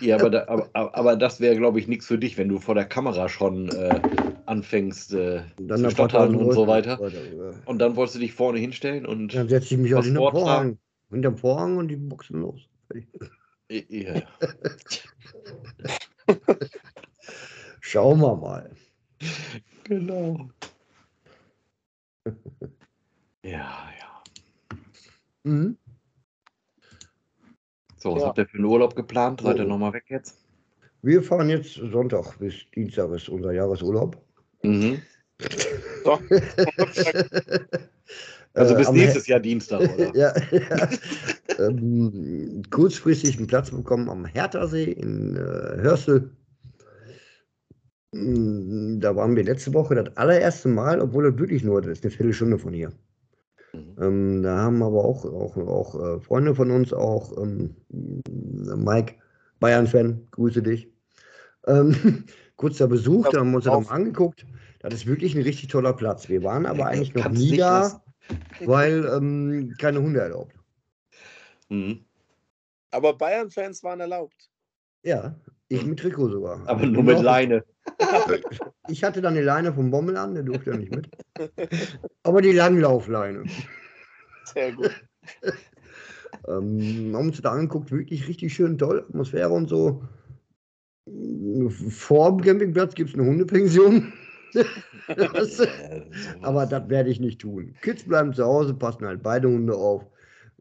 [0.00, 2.74] ja aber, da, aber, aber das wäre, glaube ich, nichts für dich, wenn du vor
[2.74, 4.00] der Kamera schon äh,
[4.46, 6.98] anfängst äh, zu stottern und so weiter.
[7.00, 7.52] ja.
[7.64, 9.34] Und dann wolltest du dich vorne hinstellen und.
[9.34, 10.42] Dann setze ich mich hinterm vortragen?
[10.44, 10.78] Vorhang.
[11.10, 12.68] Hinterm Vorhang und die boxen los.
[13.70, 14.22] Ja,
[17.80, 18.70] Schauen wir mal.
[19.84, 20.50] genau.
[23.42, 24.03] Ja, ja.
[25.44, 25.76] Mhm.
[27.96, 28.28] So, was Ja.
[28.28, 29.40] habt ihr für einen Urlaub geplant?
[29.42, 29.68] Seid ihr Oh.
[29.68, 30.38] nochmal weg jetzt?
[31.02, 34.20] Wir fahren jetzt Sonntag bis Dienstag ist unser Jahresurlaub.
[34.62, 35.00] Mhm.
[36.04, 36.18] So.
[38.56, 40.14] Also Äh, bis nächstes Jahr Dienstag, oder?
[40.16, 40.88] ja, ja.
[41.58, 46.30] ähm, kurzfristig einen Platz bekommen am Herthasee in äh, Hörsel.
[48.12, 52.04] Mm, Da waren wir letzte Woche das allererste Mal, obwohl das wirklich nur, das ist
[52.04, 52.92] eine Viertelstunde von hier.
[53.74, 53.96] Mhm.
[54.00, 59.14] Ähm, da haben aber auch, auch, auch äh, Freunde von uns, auch ähm, Mike,
[59.60, 60.88] Bayern-Fan, grüße dich.
[61.66, 62.24] Ähm,
[62.56, 64.46] kurzer Besuch, da haben wir uns das mal angeguckt.
[64.80, 66.28] Das ist wirklich ein richtig toller Platz.
[66.28, 68.02] Wir waren aber eigentlich noch nie da,
[68.64, 70.54] weil ähm, keine Hunde erlaubt.
[71.68, 72.04] Mhm.
[72.90, 74.50] Aber Bayern-Fans waren erlaubt.
[75.02, 75.34] Ja,
[75.76, 76.62] ich mit Trikot sogar.
[76.66, 77.64] Aber nur mit Leine.
[78.88, 81.08] Ich hatte dann die Leine vom Bommel an, der durfte ja nicht mit.
[82.22, 83.44] Aber die Langlaufleine.
[84.52, 84.90] Sehr gut.
[86.46, 90.02] Ähm, haben uns da angeguckt, wirklich richtig schön toll, Atmosphäre und so.
[91.88, 94.12] Vor dem Campingplatz gibt es eine Hundepension.
[95.06, 95.66] Das-
[96.42, 97.74] Aber das werde ich nicht tun.
[97.80, 100.04] Kids bleiben zu Hause, passen halt beide Hunde auf.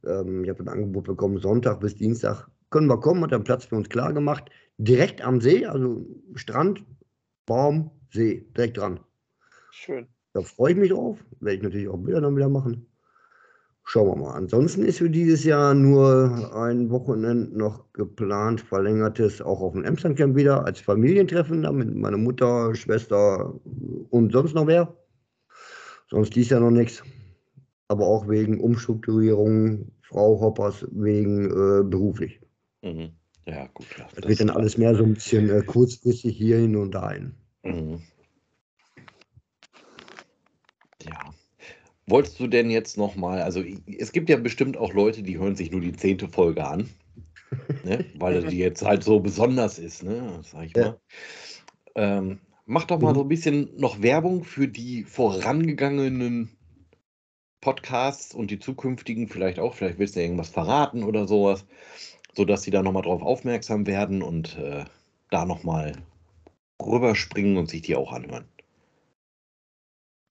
[0.06, 3.66] Ähm, ich habe ein Angebot bekommen, Sonntag bis Dienstag können wir kommen, hat einen Platz
[3.66, 4.50] für uns klar gemacht.
[4.78, 6.06] Direkt am See, also
[6.36, 6.84] Strand,
[7.46, 9.00] Baum, See, direkt dran.
[9.72, 10.08] Schön.
[10.34, 11.24] Da freue ich mich drauf.
[11.40, 12.88] Werde ich natürlich auch Bilder dann wieder machen.
[13.86, 14.34] Schauen wir mal.
[14.34, 20.36] Ansonsten ist für dieses Jahr nur ein Wochenende noch geplant, verlängertes, auch auf dem Amsterdam
[20.36, 23.60] wieder als Familientreffen, da mit meiner Mutter, Schwester
[24.10, 24.96] und sonst noch wer.
[26.10, 27.04] Sonst dies Jahr noch nichts.
[27.90, 32.40] Aber auch wegen Umstrukturierung, Frau Hoppers, wegen äh, beruflich.
[32.82, 33.12] Mhm.
[33.46, 33.88] Ja, gut.
[33.98, 37.34] Ja, Das wird dann alles mehr so ein bisschen äh, kurzfristig hierhin und dahin.
[37.64, 38.02] Mhm.
[41.06, 41.34] Ja.
[42.06, 43.64] Wolltest du denn jetzt nochmal, also
[43.98, 46.90] es gibt ja bestimmt auch Leute, die hören sich nur die zehnte Folge an,
[47.86, 48.06] ne?
[48.18, 50.42] weil die jetzt halt so besonders ist, ne?
[50.44, 50.84] sag ich Ja.
[50.84, 51.00] mal.
[51.96, 53.16] Ähm, mach doch mal Mhm.
[53.16, 56.50] so ein bisschen noch Werbung für die vorangegangenen
[57.62, 59.74] Podcasts und die zukünftigen vielleicht auch.
[59.74, 61.66] Vielleicht willst du irgendwas verraten oder sowas,
[62.36, 64.86] sodass sie da nochmal drauf aufmerksam werden und äh,
[65.30, 65.94] da nochmal
[66.82, 68.46] rüberspringen und sich die auch anhören.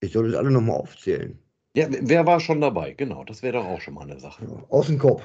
[0.01, 1.39] Ich soll das alle nochmal aufzählen.
[1.75, 2.93] Ja, wer war schon dabei?
[2.93, 4.45] Genau, das wäre doch auch schon mal eine Sache.
[4.45, 5.23] Ja, aus dem Kopf.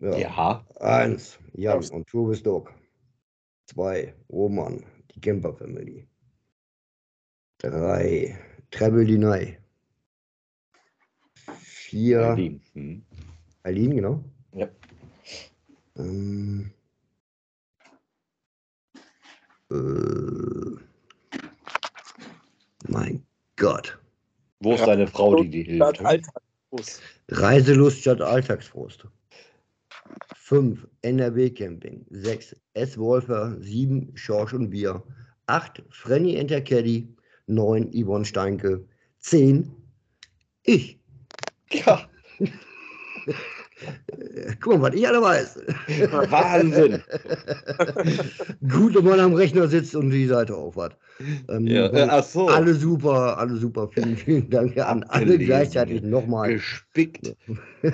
[0.00, 0.16] Ja.
[0.16, 0.66] Ja.
[0.80, 2.72] Eins, Jan Aus- und Tourist Dog.
[3.66, 6.06] Zwei, Roman, die Camper Family.
[7.58, 8.36] Drei,
[8.70, 9.58] Travel Deny.
[11.60, 12.60] Vier, Berlin.
[12.74, 13.06] Hm.
[13.62, 14.24] Eileen, genau.
[15.98, 16.70] Ähm,
[19.70, 19.76] äh,
[22.88, 23.26] mein
[23.56, 23.98] Gott.
[24.60, 26.28] Wo ist deine Frau, die dir hilft?
[27.28, 29.06] Reiselust statt Alltagsfrust.
[30.36, 30.86] 5.
[31.02, 32.06] NRW Camping.
[32.10, 32.56] 6.
[32.74, 32.98] S.
[32.98, 33.56] Wolfer.
[33.60, 34.16] 7.
[34.16, 35.02] Schorsch und Bier.
[35.46, 35.82] 8.
[35.90, 37.08] Frenny Caddy.
[37.46, 37.90] 9.
[37.92, 38.86] Yvonne Steinke.
[39.20, 39.70] 10.
[40.62, 40.98] Ich.
[41.70, 42.08] Ja,
[44.60, 45.56] Guck mal, was ich alle weiß.
[46.30, 47.02] Wahnsinn.
[48.68, 50.96] Gut, wenn man am Rechner sitzt und die Seite aufhat.
[51.48, 52.48] Ähm, Ja, äh, ach so.
[52.48, 53.88] Alle super, alle super.
[53.88, 55.46] Vielen, vielen Dank an alle Abgelesen.
[55.46, 56.54] gleichzeitig nochmal.
[56.54, 57.36] Gespickt.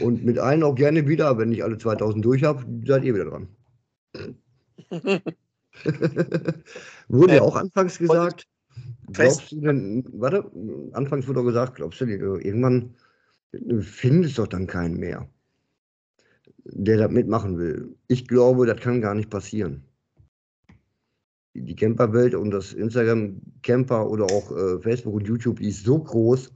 [0.00, 3.26] Und mit allen auch gerne wieder, wenn ich alle 2000 durch habe, seid ihr wieder
[3.26, 3.48] dran.
[7.08, 8.46] wurde ja auch anfangs gesagt,
[9.12, 10.50] glaubst du denn, warte,
[10.94, 12.94] anfangs wurde auch gesagt, glaubst du, irgendwann
[13.80, 15.28] findest doch dann keinen mehr,
[16.64, 17.96] der da mitmachen will.
[18.08, 19.84] Ich glaube, das kann gar nicht passieren.
[21.54, 25.98] Die Camperwelt und das Instagram Camper oder auch äh, Facebook und YouTube, die ist so
[25.98, 26.50] groß,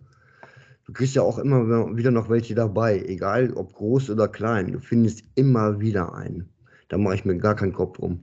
[0.87, 4.73] du kriegst ja auch immer wieder noch welche dabei, egal ob groß oder klein.
[4.73, 6.49] Du findest immer wieder einen.
[6.89, 8.23] Da mache ich mir gar keinen Kopf drum.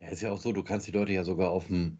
[0.00, 1.98] Ja, ist ja auch so, du kannst die Leute ja sogar auf dem,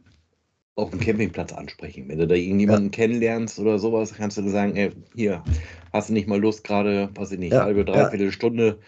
[0.76, 2.08] auf dem Campingplatz ansprechen.
[2.08, 5.42] Wenn du da irgendjemanden kennenlernst oder sowas, kannst du sagen, ey, hier,
[5.92, 7.92] hast du nicht mal Lust gerade, weiß ich nicht, Ja, halbe, ja.
[7.92, 8.78] dreiviertel Stunde.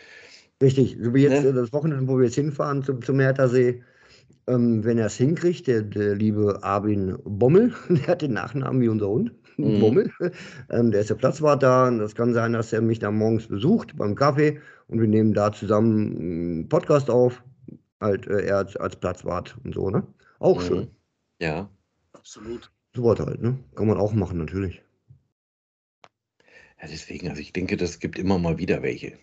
[0.63, 1.49] Richtig, so wie jetzt Ne?
[1.51, 3.83] äh, das Wochenende, wo wir jetzt hinfahren zum, zum Herthasee.
[4.49, 8.89] Ähm, wenn er es hinkriegt, der, der liebe Armin Bommel, der hat den Nachnamen wie
[8.89, 9.81] unser Hund, Mhm.
[9.81, 10.11] Bommel,
[10.71, 11.89] ähm, der ist der Platzwart da.
[11.89, 15.35] Und das kann sein, dass er mich da morgens besucht beim Kaffee und wir nehmen
[15.35, 17.43] da zusammen einen Podcast auf.
[18.01, 20.07] Halt äh, er als, als Platzwart und so, ne?
[20.39, 20.63] Auch Mhm.
[20.63, 20.91] schön.
[21.41, 21.71] Ja.
[22.27, 22.73] Absolut.
[22.93, 23.57] So was halt, ne?
[23.77, 24.83] Kann man auch machen, natürlich.
[26.83, 29.17] Ja, deswegen, also ich denke, das gibt immer mal wieder welche.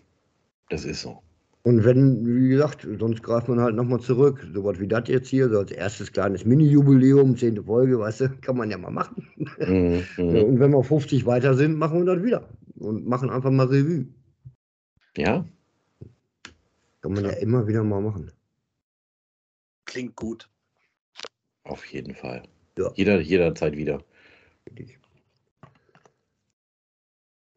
[0.70, 1.22] Das ist so.
[1.64, 4.47] Und wenn, wie gesagt, sonst greift man halt nochmal zurück.
[4.54, 8.30] So was wie das jetzt hier, so als erstes kleines Mini-Jubiläum, zehnte Folge, weißt du,
[8.39, 9.28] kann man ja mal machen.
[9.36, 10.36] Mhm, mhm.
[10.36, 12.47] und wenn wir 50 weiter sind, machen wir das wieder.
[12.78, 14.08] Und machen einfach mal Revue.
[15.18, 15.45] Ja,
[17.01, 18.32] Kann man ja immer wieder mal machen.
[19.84, 20.49] Klingt gut.
[21.66, 22.43] auf jeden Fall.
[22.78, 22.91] Ja.
[22.95, 24.03] Jeder, jederzeit wieder.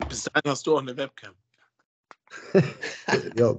[0.09, 1.35] Bis dahin hast du auch eine Webcam.
[3.37, 3.57] ja,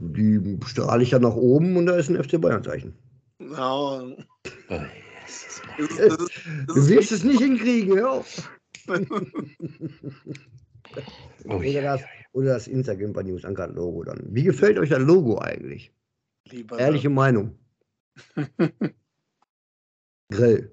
[0.00, 2.94] die, strahle ich ja nach oben und da ist ein FC Bayern-Zeichen.
[3.40, 4.14] Oh,
[4.68, 4.90] Mann.
[5.22, 6.20] das, ist- das, ist-
[6.66, 8.50] das Du wirst es nicht hinkriegen, hör auf.
[11.46, 12.02] Oh, Oder ja, das,
[12.32, 14.22] oder das Instagram bei News Anker Logo dann.
[14.30, 15.92] Wie gefällt euch das Logo eigentlich?
[16.48, 16.78] lieber.
[16.78, 17.58] Ehrliche Meinung.
[20.34, 20.70] Grell.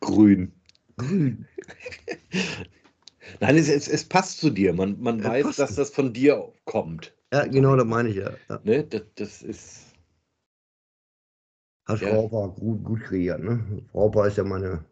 [0.00, 0.52] Grün.
[0.96, 1.46] Grün.
[3.40, 4.72] Nein, es, es, es passt zu dir.
[4.72, 7.12] Man, man Ja, weiß, dass das von dir kommt.
[7.32, 8.30] Ja, genau, das meine ich ja.
[8.48, 8.60] ja.
[8.64, 8.84] Ne?
[8.84, 9.94] Das, das ist.
[11.86, 12.08] Hat Ja.
[12.08, 13.82] Frau gut, gut kreiert, ne?
[13.92, 14.84] Frau ist ja meine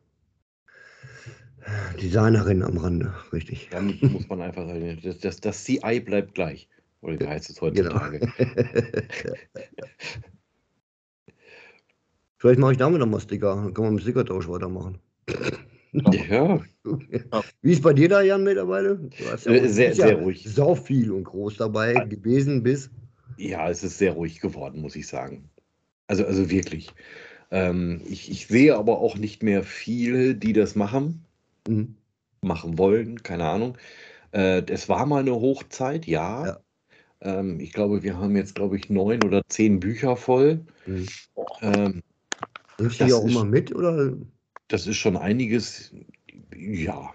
[2.01, 3.68] Designerin am Rande, richtig.
[3.70, 6.68] Dann muss man einfach sagen, das, das, das CI bleibt gleich.
[7.01, 8.18] Oder wie heißt es heutzutage?
[8.18, 8.33] Genau.
[12.43, 13.55] Vielleicht mache ich damit nochmal Sticker.
[13.55, 14.99] Dann kann man mit Stickertausch weitermachen.
[15.95, 16.61] ja,
[17.62, 18.97] Wie ist bei dir da, Jan, mittlerweile?
[18.97, 20.45] Du hast Äh, auch- sehr- bist ja sehr ruhig.
[20.45, 22.90] Sau viel und groß dabei gewesen bis.
[23.36, 25.49] ja, es ist sehr ruhig geworden, muss ich sagen.
[26.09, 26.88] Also, also wirklich.
[27.53, 31.24] Ähm, ich, ich sehe aber auch nicht mehr viele, die das machen,
[31.68, 31.95] Mhm.
[32.40, 33.78] machen wollen, keine Ahnung.
[34.32, 36.47] Äh, es war mal eine Hochzeit, ja.
[36.47, 36.61] Ja.
[37.20, 40.66] Ähm, ich glaube, wir haben jetzt, glaube ich, neun oder zehn Bücher voll.
[40.86, 41.07] Mhm.
[41.62, 42.03] Ähm,
[42.83, 43.74] Nimmst du die auch ist- immer mit?
[43.74, 44.16] Oder?
[44.68, 45.95] das ist schon einiges,
[46.57, 47.12] ja.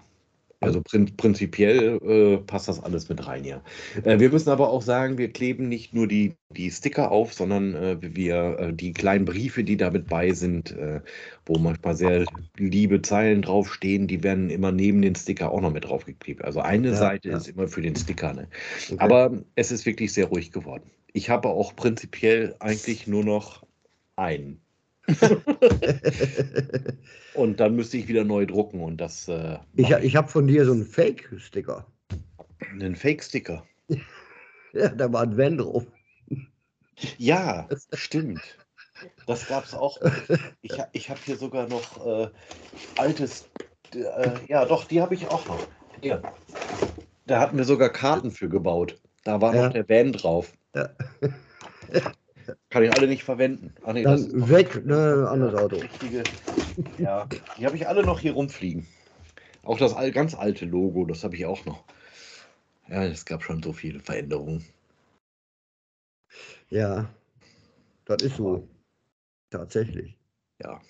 [0.60, 3.62] Also prin prinzipiell äh, passt das alles mit rein, ja.
[4.02, 7.74] Äh, wir müssen aber auch sagen, wir kleben nicht nur die, die Sticker auf, sondern
[7.76, 11.00] äh, wir äh, die kleinen Briefe, die damit bei sind, äh,
[11.46, 15.84] wo manchmal sehr liebe Zeilen draufstehen, die werden immer neben den Sticker auch noch mit
[15.84, 16.44] draufgeklebt.
[16.44, 17.36] Also eine Ja, Seite ja.
[17.36, 18.32] ist immer für den Sticker.
[18.34, 18.48] Ne?
[18.90, 18.96] Okay.
[18.98, 20.90] Aber es ist wirklich sehr ruhig geworden.
[21.12, 23.64] Ich habe auch prinzipiell eigentlich nur noch
[24.16, 24.60] einen.
[27.34, 30.64] Und dann müsste ich wieder neu drucken und das äh, ich ich habe von dir
[30.64, 31.86] so einen Fake-Sticker.
[32.72, 33.64] einen Fake-Sticker.
[34.74, 35.86] Ja, da war ein Van drauf.
[37.16, 38.58] Ja, stimmt.
[39.26, 39.98] Das gab es auch.
[40.60, 42.28] Ich, ich habe hier sogar noch äh,
[42.98, 43.48] altes.
[43.94, 45.66] Äh, ja, doch, die habe ich auch noch.
[46.02, 46.20] Ja.
[47.26, 49.00] Da hatten wir sogar Karten für gebaut.
[49.24, 49.64] Da war Ja.
[49.66, 50.52] noch der Van drauf.
[50.74, 50.90] Ja.
[52.70, 53.74] Kann ich alle nicht verwenden.
[53.84, 55.76] Ach nee, Dann weg, ne, anderes Auto.
[55.76, 56.22] richtige.
[56.98, 57.28] Ja,
[57.58, 58.86] die habe ich alle noch hier rumfliegen.
[59.64, 61.84] Auch das ganz alte Logo, das habe ich auch noch.
[62.88, 64.64] Ja, es gab schon so viele Veränderungen.
[66.70, 67.08] Ja,
[68.04, 68.66] das ist so.
[69.50, 70.16] Tatsächlich.
[70.62, 70.80] Ja.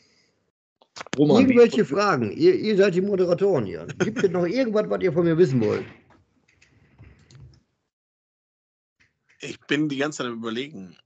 [1.17, 2.33] Roman, Irgendwelche Fragen?
[2.33, 3.87] Ihr, ihr seid die Moderatoren hier.
[3.99, 5.85] Gibt es noch irgendwas, was ihr von mir wissen wollt?
[9.41, 10.97] Ich bin die ganze Zeit am überlegen,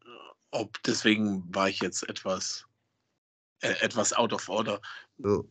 [0.52, 2.64] ob deswegen war ich jetzt etwas,
[3.60, 4.80] äh, etwas out of order.
[5.18, 5.48] So.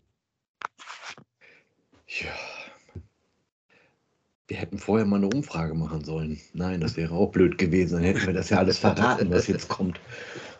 [2.08, 2.32] Ja.
[4.48, 6.42] Wir hätten vorher mal eine Umfrage machen sollen.
[6.54, 7.96] Nein, das wäre auch blöd gewesen.
[7.96, 10.00] Dann hätten wir das ja alles verraten, was jetzt kommt.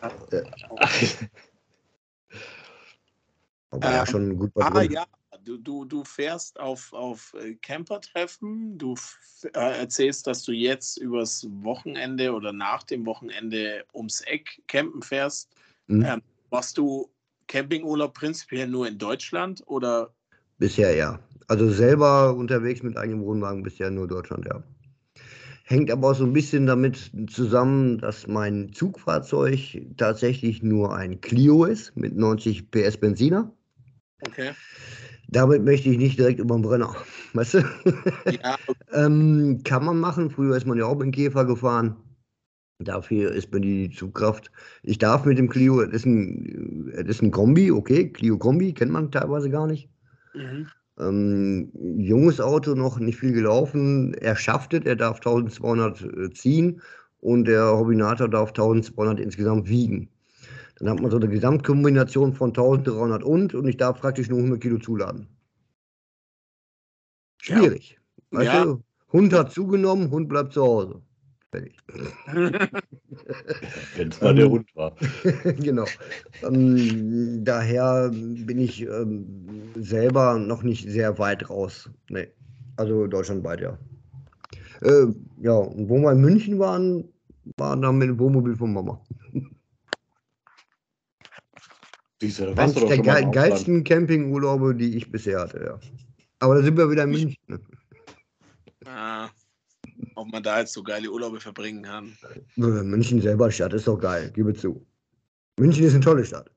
[3.70, 5.06] Aber ja schon gut was Ah ja,
[5.44, 8.94] du, du, du fährst auf, auf äh, Campertreffen, du
[9.54, 15.50] äh, erzählst, dass du jetzt übers Wochenende oder nach dem Wochenende ums Eck campen fährst.
[15.88, 16.04] Hm?
[16.04, 17.10] Ähm, machst du
[17.48, 20.14] Campingurlaub prinzipiell nur in Deutschland oder
[20.62, 21.18] Bisher ja.
[21.48, 24.62] Also selber unterwegs mit eigenem Wohnwagen bisher nur Deutschland, ja.
[25.64, 29.58] Hängt aber auch so ein bisschen damit zusammen, dass mein Zugfahrzeug
[29.96, 33.52] tatsächlich nur ein Clio ist mit 90 PS Benziner.
[34.24, 34.52] okay?
[35.32, 36.94] Damit möchte ich nicht direkt über den Brenner.
[37.32, 37.58] Weißt du?
[38.30, 38.56] Ja,
[38.92, 40.30] ähm, kann man machen.
[40.30, 41.96] Früher ist man ja auch mit dem Käfer gefahren.
[42.78, 44.50] Dafür ist mir die Zugkraft.
[44.82, 48.72] Ich darf mit dem Clio, das ist ein, das ist ein Kombi, okay, Clio Kombi,
[48.74, 49.88] kennt man teilweise gar nicht.
[50.34, 50.66] mhm.
[50.98, 54.12] Ähm, junges Auto, noch nicht viel gelaufen.
[54.14, 56.82] Er schafft es, er darf 1200 äh, ziehen
[57.20, 60.10] und der Hobbinator darf 1200 insgesamt wiegen.
[60.82, 64.60] Dann hat man so eine Gesamtkombination von 1300 und und ich darf praktisch nur 100
[64.60, 65.28] Kilo zuladen.
[67.44, 67.58] Ja.
[67.58, 68.00] Schwierig.
[68.32, 68.64] Weißt Ja.
[68.64, 71.00] du, Hund hat zugenommen, Hund bleibt zu Hause.
[71.52, 71.76] Fertig.
[73.96, 74.96] Wenn es mal der Hund war.
[75.60, 75.84] genau.
[76.42, 81.88] Ähm, daher bin ich ähm, selber noch nicht sehr weit raus.
[82.08, 82.26] Nee.
[82.76, 83.78] Also deutschlandweit, ja.
[84.80, 85.06] Äh,
[85.42, 87.04] ja, und wo wir in München waren,
[87.56, 89.00] waren dann mit dem Wohnmobil von Mama.
[92.22, 93.34] Siehst du, da warst Eines der Ausland.
[93.34, 95.80] geilsten Campingurlaube, die ich bisher hatte, ja.
[96.38, 97.36] Aber da sind wir wieder in München.
[97.48, 97.60] ne?
[98.84, 99.28] Ah,
[100.14, 102.16] ob man da jetzt so geile Urlaube verbringen kann.
[102.54, 104.86] München selber Stadt ist doch geil, gebe zu.
[105.58, 106.48] München ist eine tolle Stadt.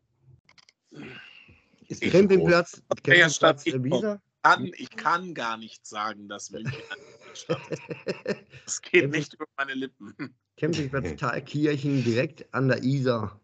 [1.87, 4.21] Ist Campingplatz, Campingplatz ich Wiesa.
[4.43, 7.81] Kann, ich kann gar nicht sagen, dass München eine Stadt ist.
[8.65, 10.13] Das geht nicht über meine Lippen.
[10.57, 13.39] Campingplatz Thalkirchen direkt an der Isar.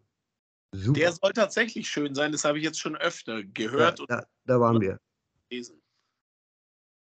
[0.74, 1.00] Super.
[1.00, 4.60] Der soll tatsächlich schön sein, das habe ich jetzt schon öfter gehört ja, da, da
[4.60, 5.00] waren wir.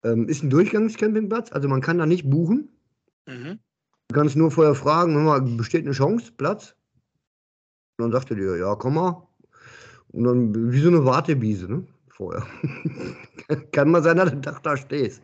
[0.03, 2.69] Ähm, ist ein Durchgangscampingplatz, also man kann da nicht buchen.
[3.25, 3.59] Mhm.
[4.09, 6.75] Du kannst nur vorher fragen, mal, besteht eine Chance, Platz?
[7.97, 9.27] Und dann sagt er dir, ja, komm mal.
[10.09, 11.87] Und dann wie so eine Wartewiese, ne?
[12.09, 12.45] Vorher.
[13.71, 15.21] kann mal sein, dass du Tag da stehst.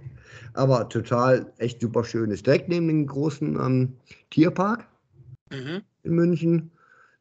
[0.53, 2.31] Aber total, echt super schön.
[2.31, 3.97] Ist direkt neben dem großen ähm,
[4.29, 4.87] Tierpark
[5.51, 5.81] Mhm.
[6.03, 6.71] in München.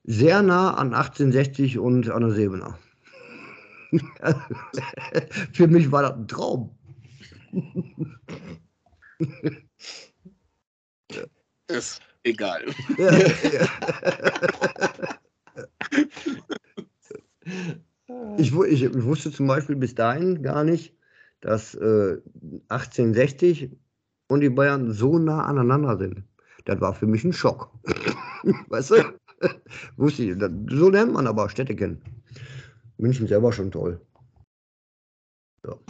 [0.04, 2.78] Sehr nah an 1860 und an der Sebener.
[5.52, 6.76] Für mich war das ein Traum.
[11.66, 12.64] Das, egal.
[12.98, 13.68] Ja, ja.
[18.38, 20.94] Ich, ich, ich wusste zum Beispiel bis dahin gar nicht,
[21.40, 22.18] dass äh,
[22.68, 23.70] 1860
[24.28, 26.24] und die Bayern so nah aneinander sind.
[26.64, 27.72] Das war für mich ein Schock.
[28.68, 29.19] weißt du?
[29.96, 30.36] wusste ich.
[30.70, 32.02] So lernt man aber Städte kennen.
[32.98, 34.00] München selber schon toll.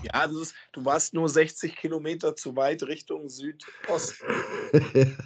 [0.03, 4.27] Ja, das ist, du warst nur 60 Kilometer zu weit Richtung Südosten.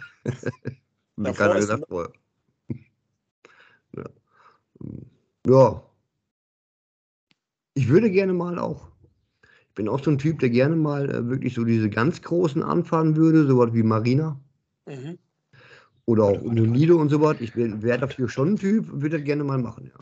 [1.15, 2.13] Wie ist gesagt vorher.
[3.95, 4.03] Ja.
[5.47, 5.83] ja.
[7.75, 8.91] Ich würde gerne mal auch.
[9.69, 12.61] Ich bin auch so ein Typ, der gerne mal äh, wirklich so diese ganz großen
[12.61, 14.37] anfahren würde, sowas wie Marina
[14.85, 15.17] Mhm.
[16.05, 17.37] Oder auch warte, Unionide und sowas.
[17.39, 19.99] Ich wäre dafür schon ein Typ, würde das gerne mal machen, ja.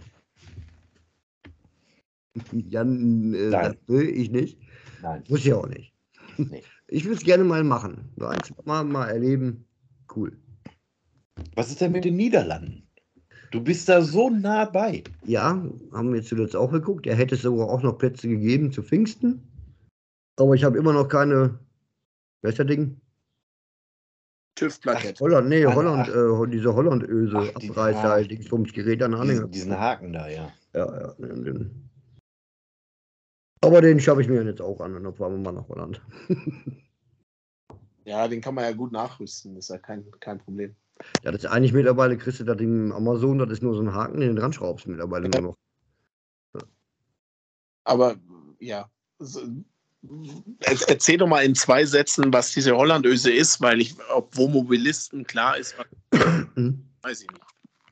[2.52, 4.60] Jan, äh, das will ich nicht.
[5.02, 5.24] Nein.
[5.30, 5.94] Muss ich auch nicht.
[6.38, 6.64] Nee.
[6.88, 8.12] Ich würde es gerne mal machen.
[8.18, 9.66] So ein, zwei Mal, mal erleben.
[10.16, 10.38] Cool.
[11.56, 12.84] Was ist denn mit den Niederlanden?
[13.50, 15.04] Du bist da so nah bei.
[15.26, 17.08] Ja, haben wir zuletzt auch geguckt.
[17.08, 19.42] Er hätte es sogar auch noch Plätze gegeben zu Pfingsten.
[20.36, 21.58] Aber ich habe immer noch keine.
[22.42, 23.02] Das Ding?
[24.56, 25.20] TÜV-Plakette.
[25.20, 29.48] Holland, nee, Ach, Holland, äh, diese Hollandöse, Ach, die- Abreißer, halt, Dingsbums, Gerät an Anhänger.
[29.48, 30.52] Diesen, diesen Haken da, ja.
[30.74, 31.14] Ja, ja.
[31.14, 31.90] Den, den.
[33.62, 36.02] Aber den schaffe ich mir jetzt auch an und dann fahren wir mal nach Holland.
[38.06, 39.56] Ja, den kann man ja gut nachrüsten.
[39.56, 40.76] Das ist ja kein, kein Problem.
[41.24, 43.82] Ja, das ist eigentlich mittlerweile, kriegst du das Ding im Amazon, das ist nur so
[43.82, 45.40] ein Haken, den du dran schraubst mittlerweile Ja.
[45.40, 45.56] nur
[46.54, 46.64] noch.
[47.86, 48.18] Aber
[48.60, 48.90] ja,
[49.20, 49.48] so, er-
[50.88, 55.58] erzähl doch mal in zwei Sätzen, was diese Hollandöse ist, weil ich, ob Wohnmobilisten klar
[55.58, 55.76] ist,
[56.12, 57.44] weiß ich nicht.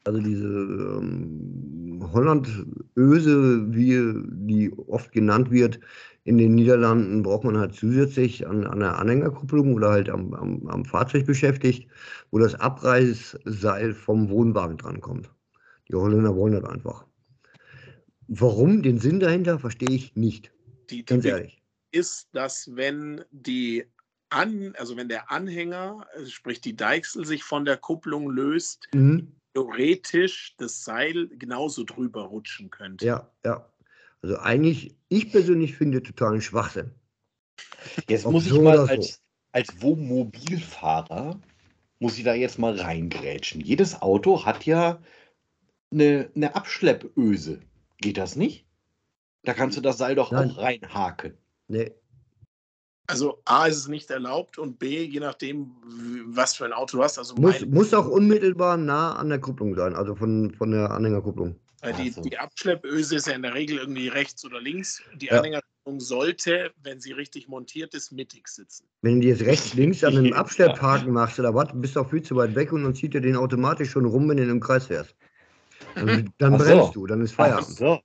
[0.03, 5.79] Also diese ähm, Hollandöse, wie die oft genannt wird,
[6.23, 10.67] in den Niederlanden braucht man halt zusätzlich an, an der Anhängerkupplung oder halt am, am,
[10.67, 11.87] am Fahrzeug beschäftigt,
[12.31, 15.29] wo das Abreißseil vom Wohnwagen drankommt.
[15.87, 17.05] Die Holländer wollen das einfach.
[18.27, 18.81] Warum?
[18.81, 20.51] Den Sinn dahinter verstehe ich nicht.
[20.89, 21.60] Die, die Ganz ehrlich.
[21.91, 23.85] Ist, dass wenn die
[24.29, 29.33] an, also wenn der Anhänger, also sprich die Deichsel sich von der Kupplung löst, Mhm.
[29.53, 33.05] theoretisch das Seil genauso drüber rutschen könnte.
[33.05, 33.67] Ja, ja.
[34.21, 36.91] Also eigentlich, ich persönlich finde totalen Schwachsinn.
[38.07, 38.93] Jetzt Ob muss ich so mal oder so.
[38.93, 39.21] als,
[39.51, 41.39] als Wohnmobilfahrer,
[41.99, 43.61] muss ich da jetzt mal reingrätschen.
[43.61, 45.01] Jedes Auto hat ja
[45.91, 47.61] eine, eine Abschleppöse.
[47.97, 48.65] Geht das nicht?
[49.43, 50.51] Da kannst du das Seil doch Nein.
[50.51, 51.37] auch reinhaken.
[51.71, 51.89] Nee,
[53.07, 55.71] Also A ist es nicht erlaubt und B, je nachdem,
[56.27, 59.73] was für ein Auto du hast, also muss, muss auch unmittelbar nah an der Kupplung
[59.75, 61.55] sein, also von, von der Anhängerkupplung.
[61.81, 62.21] weil die, Ach so.
[62.23, 65.01] die Abschleppöse ist ja in der Regel irgendwie rechts oder links.
[65.15, 65.37] Die Ja.
[65.39, 68.85] Anhängerkupplung sollte, wenn sie richtig montiert ist, mittig sitzen.
[69.01, 70.33] Wenn du jetzt rechts, links an einem.
[70.41, 73.21] Abschlepphaken machst oder was, bist du auch viel zu weit weg und dann zieht er
[73.21, 75.15] den automatisch schon rum, wenn du im Kreis fährst.
[75.95, 76.65] Dann, dann Ach so.
[76.65, 77.77] bremst du, dann ist Ach Feierabend.
[77.77, 77.99] so.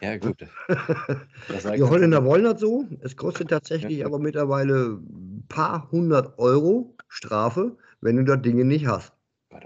[0.00, 0.46] Ja, gut.
[1.48, 2.86] Das Die Holländer wollen das so.
[3.00, 4.06] Es kostet tatsächlich Ja.
[4.06, 9.12] aber mittlerweile ein paar hundert Euro Strafe, wenn du das Ding nicht hast.
[9.50, 9.58] Oh.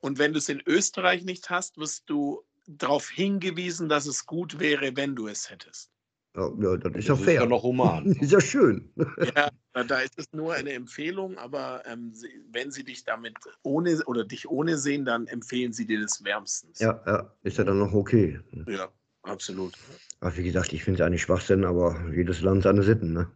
[0.00, 4.58] Und wenn du es in Österreich nicht hast, wirst du darauf hingewiesen, dass es gut
[4.60, 5.90] wäre, wenn du es hättest.
[6.36, 7.34] Ja, ja das ist Das ja ist fair.
[7.34, 8.06] ja noch human.
[8.20, 8.90] ist ja schön.
[9.34, 12.12] Ja, da- da ist es nur eine Empfehlung, aber ähm,
[12.50, 16.78] wenn sie dich damit ohne oder dich ohne sehen, dann empfehlen sie dir das wärmstens.
[16.78, 18.38] Ja, ja, ist ja dann noch okay.
[18.66, 18.88] ja
[19.22, 19.74] absolut.
[20.20, 23.30] Aber wie gesagt, ich finde es eigentlich Schwachsinn, aber jedes Land seine Sitten, ne?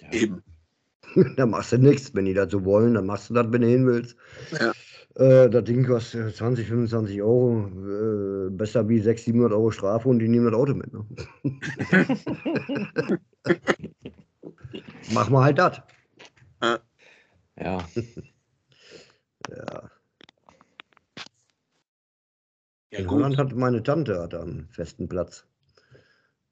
[0.00, 0.12] Ja.
[0.12, 0.42] Eben.
[1.36, 2.14] da machst du nichts.
[2.14, 4.16] Wenn die das so wollen, dann machst du das, wenn du hin willst.
[4.58, 4.72] Ja.
[5.18, 8.46] Äh, das Ding kostet 20, 25 Euro.
[8.46, 10.92] Äh, besser wie 600, 700 Euro Strafe und die nehmen das Auto mit.
[10.92, 11.06] Ne?
[15.12, 15.80] Mach mal halt das.
[16.62, 16.78] Ja.
[17.58, 17.88] Ja.
[22.90, 23.18] Ja, In gut.
[23.18, 25.46] Holland hat meine Tante hat einen festen Platz.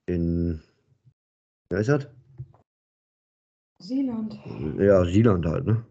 [0.06, 0.62] In.
[1.70, 2.06] Wer ist das?
[3.78, 4.38] Seeland.
[4.78, 5.84] Ja, Seeland halt, ne?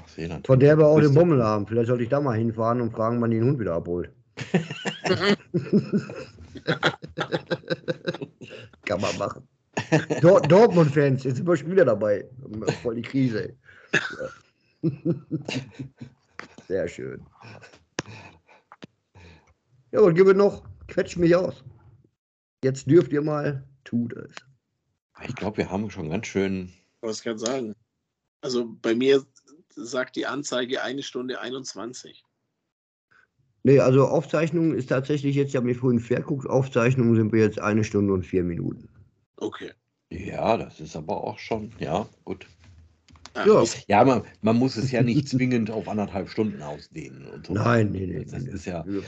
[0.00, 0.46] Ach, Seeland.
[0.46, 1.14] Von der wir auch den.
[1.14, 1.66] Bommel haben.
[1.66, 4.10] Vielleicht sollte ich da mal hinfahren und fragen, wann die den Hund wieder abholt.
[8.84, 9.48] Kann man machen.
[10.20, 12.28] Dor Dortmund-Fans, jetzt sind wir schon wieder dabei.
[12.82, 13.48] Voll die Krise.
[13.48, 13.56] ey.
[14.82, 14.90] Ja.
[16.66, 17.24] Sehr schön.
[19.92, 20.62] Ja, und gib es noch.
[20.88, 21.62] Quetscht mich aus.
[22.64, 24.34] Jetzt dürft ihr mal, tut es.
[25.26, 26.72] Ich glaube, wir haben schon ganz schön.
[27.00, 27.74] Was kann ich sagen?
[28.40, 29.24] Also bei mir
[29.74, 32.24] sagt die Anzeige eine Stunde 21.
[33.64, 37.60] Nee, also Aufzeichnung ist tatsächlich jetzt, ich habe mich vorhin verguckt, Aufzeichnung sind wir jetzt
[37.60, 38.88] eine Stunde und vier Minuten.
[39.36, 39.72] Okay.
[40.10, 41.72] Ja, das ist aber auch schon.
[41.78, 42.46] Ja, gut.
[43.34, 43.64] Ja.
[43.88, 47.26] Ja, man, man muss es ja nicht zwingend auf anderthalb Stunden ausdehnen.
[47.26, 47.54] Und so.
[47.54, 48.24] Nein, nee, nee.
[48.24, 49.00] Das nee, ist ja- nee.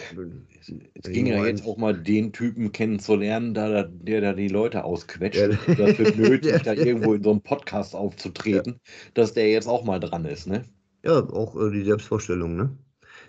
[0.60, 4.84] Es, es ging ja jetzt auch mal den Typen kennenzulernen, da, der da die Leute
[4.84, 5.38] ausquetscht.
[5.40, 5.48] Ja.
[5.48, 6.58] dafür nötig, Ja.
[6.58, 8.80] da irgendwo in so einem Podcast aufzutreten,
[9.12, 10.62] dass der jetzt auch mal dran ist, ne?
[11.04, 12.76] Ja, auch äh, die Selbstvorstellung, ne?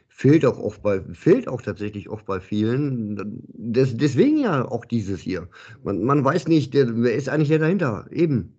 [0.07, 3.43] Fehlt auch oft bei, fehlt auch tatsächlich oft bei vielen.
[3.53, 5.49] Des, deswegen ja auch dieses hier.
[5.83, 8.07] Man, man weiß nicht, der, wer ist eigentlich der dahinter?
[8.11, 8.57] Eben.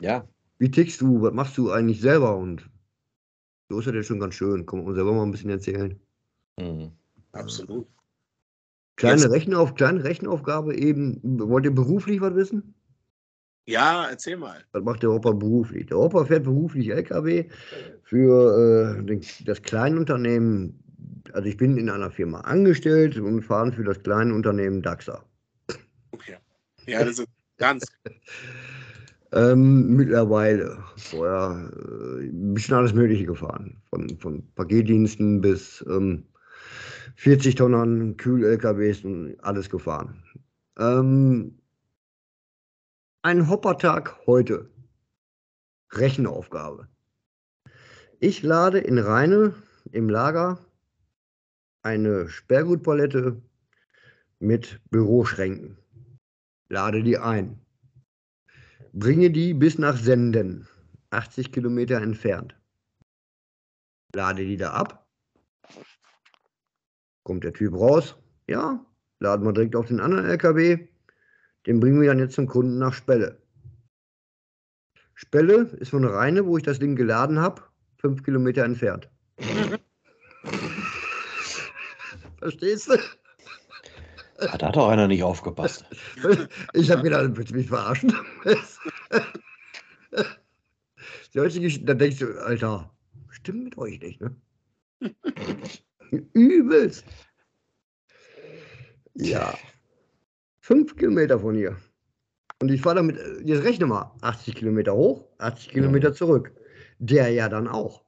[0.00, 0.26] Ja,
[0.62, 1.20] Wie tickst du?
[1.22, 2.36] Was machst du eigentlich selber?
[2.36, 2.70] Und
[3.68, 4.64] so ist das ja schon ganz schön.
[4.64, 5.98] Kann man uns selber mal ein bisschen erzählen.
[6.56, 6.92] mhm.
[7.32, 7.88] Absolut.
[8.94, 11.18] Kleine, Jetzt- Rechenauf, kleine Rechenaufgabe eben.
[11.24, 12.74] Wollt ihr beruflich was wissen?
[13.66, 14.62] Ja, erzähl mal.
[14.70, 15.86] Was macht der Hopper beruflich?
[15.86, 17.48] Der Hopper fährt beruflich LKW
[18.04, 20.78] für äh, den, das Kleinunternehmen.
[21.32, 25.24] Also ich bin in einer Firma angestellt und fahre für das kleine Unternehmen DAXA.
[26.12, 26.36] Okay.
[26.86, 27.84] Ja, das ist ganz.
[29.32, 33.80] Ähm, mittlerweile vorher äh, ein bisschen alles Mögliche gefahren.
[33.88, 36.26] Von, von Paketdiensten bis ähm,
[37.16, 40.22] 40 Tonnen Kühl-LKWs und alles gefahren.
[40.78, 41.58] Ähm,
[43.22, 44.68] ein Hoppertag heute.
[45.92, 46.88] Rechenaufgabe.
[48.18, 49.54] Ich lade in Rheine
[49.92, 50.58] im Lager
[51.82, 53.40] eine Sperrgutpalette
[54.38, 55.78] mit Büroschränken.
[56.68, 57.61] Lade die ein.
[58.94, 60.68] Bringe die bis nach Senden,
[61.10, 62.54] 80 Kilometer entfernt.
[64.14, 65.08] Lade die da ab.
[67.24, 68.16] Kommt der Typ raus.
[68.46, 68.84] Ja,
[69.20, 70.88] laden wir direkt auf den anderen LKW.
[71.66, 73.40] Den bringen wir dann jetzt zum Kunden nach Spelle.
[75.14, 77.62] Spelle ist von Rheine, wo ich das Ding geladen habe,
[77.96, 79.08] fünf Kilometer entfernt.
[82.38, 82.98] Verstehst du?
[84.48, 85.84] Ah, da hat doch einer nicht aufgepasst.
[86.74, 88.12] Ich habe gedacht, willst du mich verarschen?
[91.32, 92.90] Solche Geschichten, da denkst du, Alter,
[93.30, 94.34] stimmt mit euch nicht, ne?
[96.32, 97.04] Übelst.
[99.14, 99.54] Ja.
[100.60, 101.76] Fünf Kilometer von hier.
[102.60, 106.52] Und ich fahre damit, äh, jetzt rechne mal, 80 Kilometer hoch, 80 Kilometer zurück.
[106.98, 108.04] Der ja dann auch.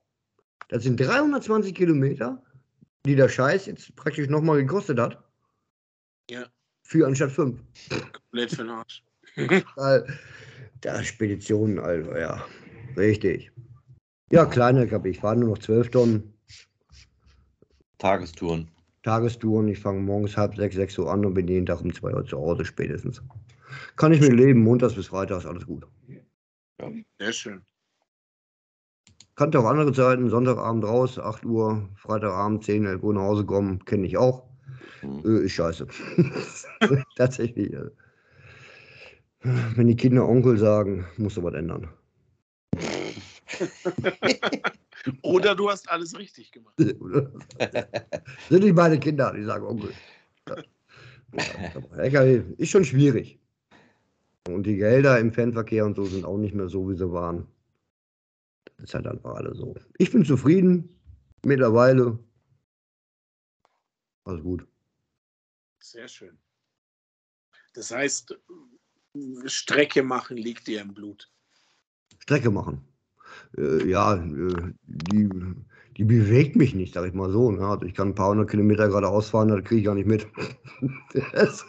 [0.69, 2.43] Das sind 320 Kilometer,
[3.05, 5.24] die der Scheiß jetzt praktisch nochmal gekostet hat.
[6.31, 6.47] Ja.
[6.83, 7.61] Für anstatt fünf.
[8.13, 9.03] Komplett für den Arsch.
[9.77, 10.07] Weil,
[10.81, 12.45] da Speditionen, Alter, ja.
[12.97, 13.51] Richtig.
[14.31, 15.11] Ja, kleine LKW.
[15.11, 16.35] Ich fahre nur noch 12 Tonnen.
[17.99, 18.69] Tagestouren.
[19.03, 19.69] Tagestouren.
[19.69, 22.25] Ich fange morgens halb sechs, sechs Uhr an und bin jeden Tag um zwei Uhr
[22.25, 23.23] zu Hause spätestens.
[23.97, 24.63] Kann ich mit leben.
[24.63, 25.87] Montags bis Freitags, alles gut.
[27.19, 27.63] Sehr schön.
[29.37, 30.31] Kannte auch andere Zeiten.
[30.31, 33.85] Sonntagabend raus, 8 Uhr, Freitagabend 10, 11 Uhr nach Hause kommen.
[33.85, 34.49] Kenne ich auch.
[35.03, 35.23] Mhm.
[35.25, 35.87] Äh, ist scheiße.
[37.17, 37.73] Tatsächlich.
[37.73, 37.91] äh.
[39.41, 41.89] Wenn die Kinder Onkel sagen, musst du was ändern.
[45.23, 46.75] Oder du hast alles richtig gemacht.
[46.79, 49.93] Sind nicht meine Kinder, die sagen Onkel.
[50.49, 50.57] Ja.
[51.99, 53.39] LKW ist schon schwierig.
[54.49, 57.47] Und die Gelder im Fernverkehr und so sind auch nicht mehr so, wie sie waren.
[58.77, 59.75] Das ist halt einfach alle so.
[59.99, 60.89] Ich bin zufrieden.
[61.45, 62.19] Mittlerweile.
[64.25, 64.67] Alles gut.
[65.85, 66.39] Sehr schön.
[67.75, 68.41] Das heißt,
[69.45, 71.31] Strecke machen liegt dir im Blut.
[72.21, 72.89] Strecke machen.
[73.59, 75.29] Äh, ja, äh, die,
[75.99, 77.51] die bewegt mich nicht, sag ich mal so.
[77.51, 77.67] Ne?
[77.67, 80.27] Also ich kann ein paar hundert Kilometer geradeaus fahren, das kriege ich gar nicht mit.
[81.35, 81.67] das,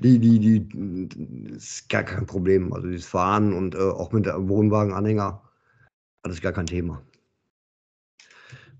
[0.00, 1.08] die, die, die,
[1.52, 2.72] das ist gar kein Problem.
[2.72, 5.46] Also das Fahren und äh, auch mit Wohnwagenanhänger,
[6.22, 7.04] das ist gar kein Thema.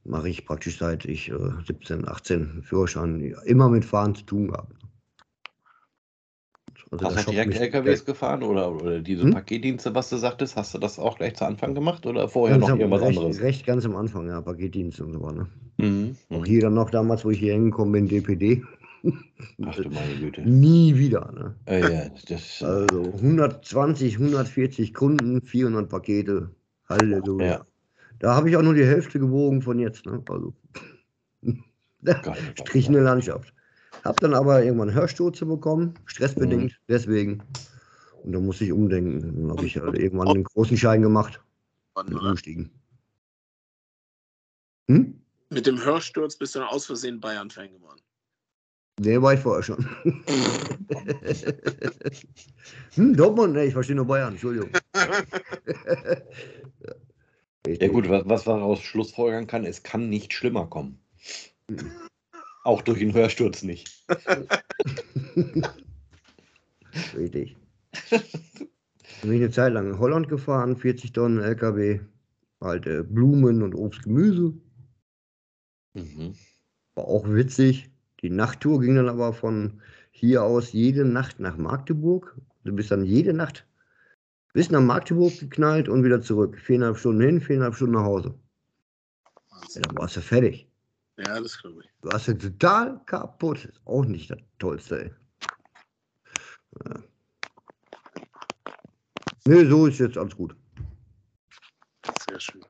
[0.05, 4.75] Mache ich praktisch seit ich äh, 17, 18 Führerschein immer mit Fahren zu tun gehabt.
[6.91, 9.33] Also Hast du direkt LKWs gefahren oder, oder diese Hm?
[9.33, 12.69] Paketdienste, was du sagtest, hast du das auch gleich zu Anfang gemacht oder vorher Ganz
[12.69, 13.41] noch irgendwas recht, anderes?
[13.41, 15.49] Recht ganz am Anfang, ja, Paketdienst und so weiter.
[15.79, 16.17] Mhm.
[16.31, 16.47] Auch Mhm.
[16.47, 18.63] hier dann noch damals, wo ich hier hingekommen bin, DPD.
[19.63, 20.43] Ach du meine Güte.
[20.47, 21.33] Nie wieder.
[21.33, 21.55] Ne?
[21.67, 26.51] Äh, ja, das, Also 120, 140 Kunden, 400 Pakete.
[26.89, 27.47] Halleluja.
[27.47, 27.67] Ja.
[28.23, 30.07] Da habe ich auch nur die Hälfte gewogen von jetzt.
[30.07, 30.23] Ne?
[30.29, 30.55] Also
[32.05, 33.53] Gott, strichende Landschaft.
[34.05, 36.77] Hab dann aber irgendwann Hörstürze bekommen, stressbedingt, Mhm.
[36.89, 37.43] deswegen.
[38.23, 39.21] Und dann musste ich umdenken.
[39.21, 41.41] Dann habe ich halt irgendwann einen großen Schein gemacht
[41.95, 42.71] und umgestiegen.
[44.89, 45.21] Hm?
[45.51, 48.01] Mit dem Hörsturz bist du dann aus Versehen Bayern-Fan geworden.
[49.01, 49.85] Nee, war ich vorher schon.
[52.95, 53.55] hm, Dortmund?
[53.55, 54.71] Nee, ich verstehe nur Bayern, Entschuldigung.
[57.67, 60.99] Ja gut, was, was man daraus schlussfolgern kann, es kann nicht schlimmer kommen.
[62.65, 64.05] Auch durch den Hörsturz nicht.
[67.17, 67.57] Richtig.
[69.23, 72.01] Bin ich eine Zeit lang in Holland gefahren, 40 Tonnen LKW.
[72.61, 74.55] Halt äh, Blumen und Obst, Gemüse.
[75.95, 76.35] Mhm.
[76.95, 77.91] War auch witzig.
[78.23, 79.81] Die Nachttour ging dann aber von
[80.11, 82.37] hier aus jede Nacht nach Magdeburg.
[82.65, 83.67] Du bist dann jede Nacht
[84.53, 86.59] bis nach Magdeburg geknallt und wieder zurück.
[86.59, 88.39] Viereinhalb Stunden hin, viereinhalb Stunden nach Hause.
[89.75, 90.69] Ja, dann warst du fertig.
[91.17, 91.91] Ja, das glaube ich.
[92.03, 93.65] Du warst ja total kaputt.
[93.65, 95.15] Ist auch nicht das Tollste, ey.
[96.85, 97.03] Ja.
[99.45, 100.55] Nee, so ist jetzt alles gut.
[102.29, 102.65] Sehr schön.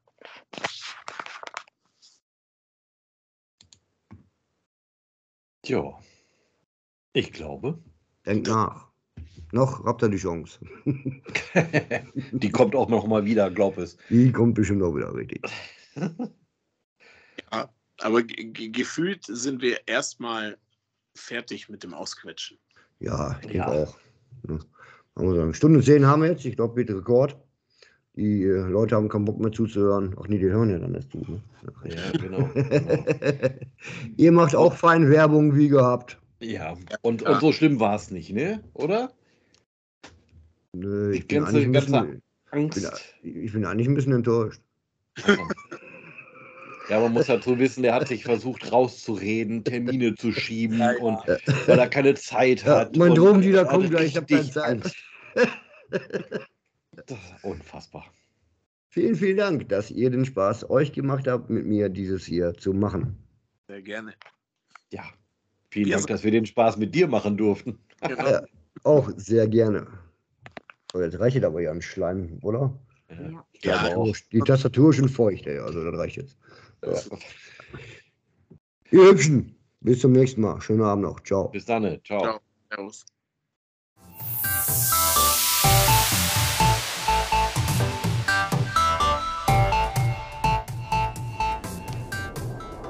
[5.63, 5.99] Tja.
[7.13, 7.83] Ich glaube.
[8.25, 8.92] Denk nach.
[9.53, 10.59] Noch habt ihr die Chance.
[12.33, 13.97] Die kommt auch noch mal wieder, glaub es.
[14.09, 15.43] Die kommt bestimmt auch wieder richtig.
[17.99, 20.57] Aber ge- ge- gefühlt sind wir erstmal
[21.15, 22.59] fertig mit dem Ausquetschen.
[22.99, 23.69] Ja, ich denke Ja.
[23.69, 23.97] auch.
[24.49, 24.59] Ja.
[25.17, 25.55] Haben wir sagen.
[25.55, 26.45] Stunde 10 haben wir jetzt.
[26.45, 27.37] Ich glaube, bitte Rekord.
[28.17, 30.17] Die äh, Leute haben keinen Bock mehr zuzuhören.
[30.19, 31.19] Ach nee, die hören ja dann erst zu.
[31.19, 31.43] Ne?
[31.85, 32.49] Ja, genau.
[32.55, 33.49] genau.
[34.17, 36.19] Ihr macht auch fein Werbung wie gehabt.
[36.41, 37.31] Ja, und, Ja.
[37.35, 38.63] und so schlimm war es nicht, ne?
[38.75, 39.13] Oder?
[40.73, 43.15] Nö, Die ich, bin ganze- eigentlich ein ganze bisschen, Angst.
[43.23, 44.61] bin, ich bin eigentlich ein bisschen enttäuscht.
[45.25, 45.43] Also.
[46.89, 50.99] Ja, man muss dazu wissen, der hat sich versucht rauszureden, Termine zu schieben Ja, ja.
[50.99, 51.17] und
[51.67, 52.97] weil er keine Zeit Ja, hat.
[52.97, 54.83] mein Drogendealer kommt gleich, ich hab keine richtig Zeit.
[54.83, 54.97] Angst.
[57.07, 58.05] Das ist unfassbar.
[58.89, 62.75] Vielen, vielen Dank, dass ihr den Spaß euch gemacht habt, mit mir dieses hier zu
[62.75, 63.17] machen.
[63.69, 64.13] Sehr gerne.
[64.93, 65.05] Ja.
[65.71, 67.79] Vielen Ja, Dank, dass wir den Spaß mit dir machen durften.
[68.07, 68.29] Genau.
[68.29, 68.43] Ja.
[68.83, 69.87] Auch sehr gerne.
[70.95, 72.79] Oh, jetzt reicht es aber ja an Schleim, oder?
[73.09, 73.45] Ja.
[73.63, 74.17] Die Ja, Tastatur, auch.
[74.33, 75.59] die Tastatur ist schon feucht, ey.
[75.59, 76.37] Also das reicht jetzt.
[76.85, 76.93] Ja.
[78.91, 80.61] Ihr Hübschen, bis zum nächsten Mal.
[80.61, 81.21] Schönen Abend noch.
[81.21, 81.49] Ciao.
[81.49, 81.83] Bis dann.
[81.83, 82.03] ne?
[82.03, 82.21] Ciao.
[82.21, 82.41] Ciao.
[82.71, 83.05] Servus.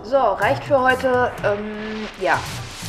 [0.02, 1.30] So, reicht für heute.
[1.44, 2.38] Ähm, ja,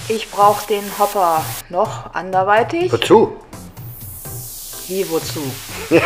[0.09, 2.91] ich brauche den Hopper noch anderweitig.
[2.91, 3.33] Wozu?
[4.87, 5.51] Wie, wozu?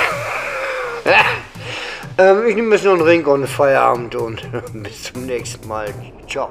[2.20, 4.42] Ähm, ich nehme jetzt noch einen Ring und Feierabend und
[4.74, 5.94] bis zum nächsten Mal.
[6.28, 6.50] Ciao.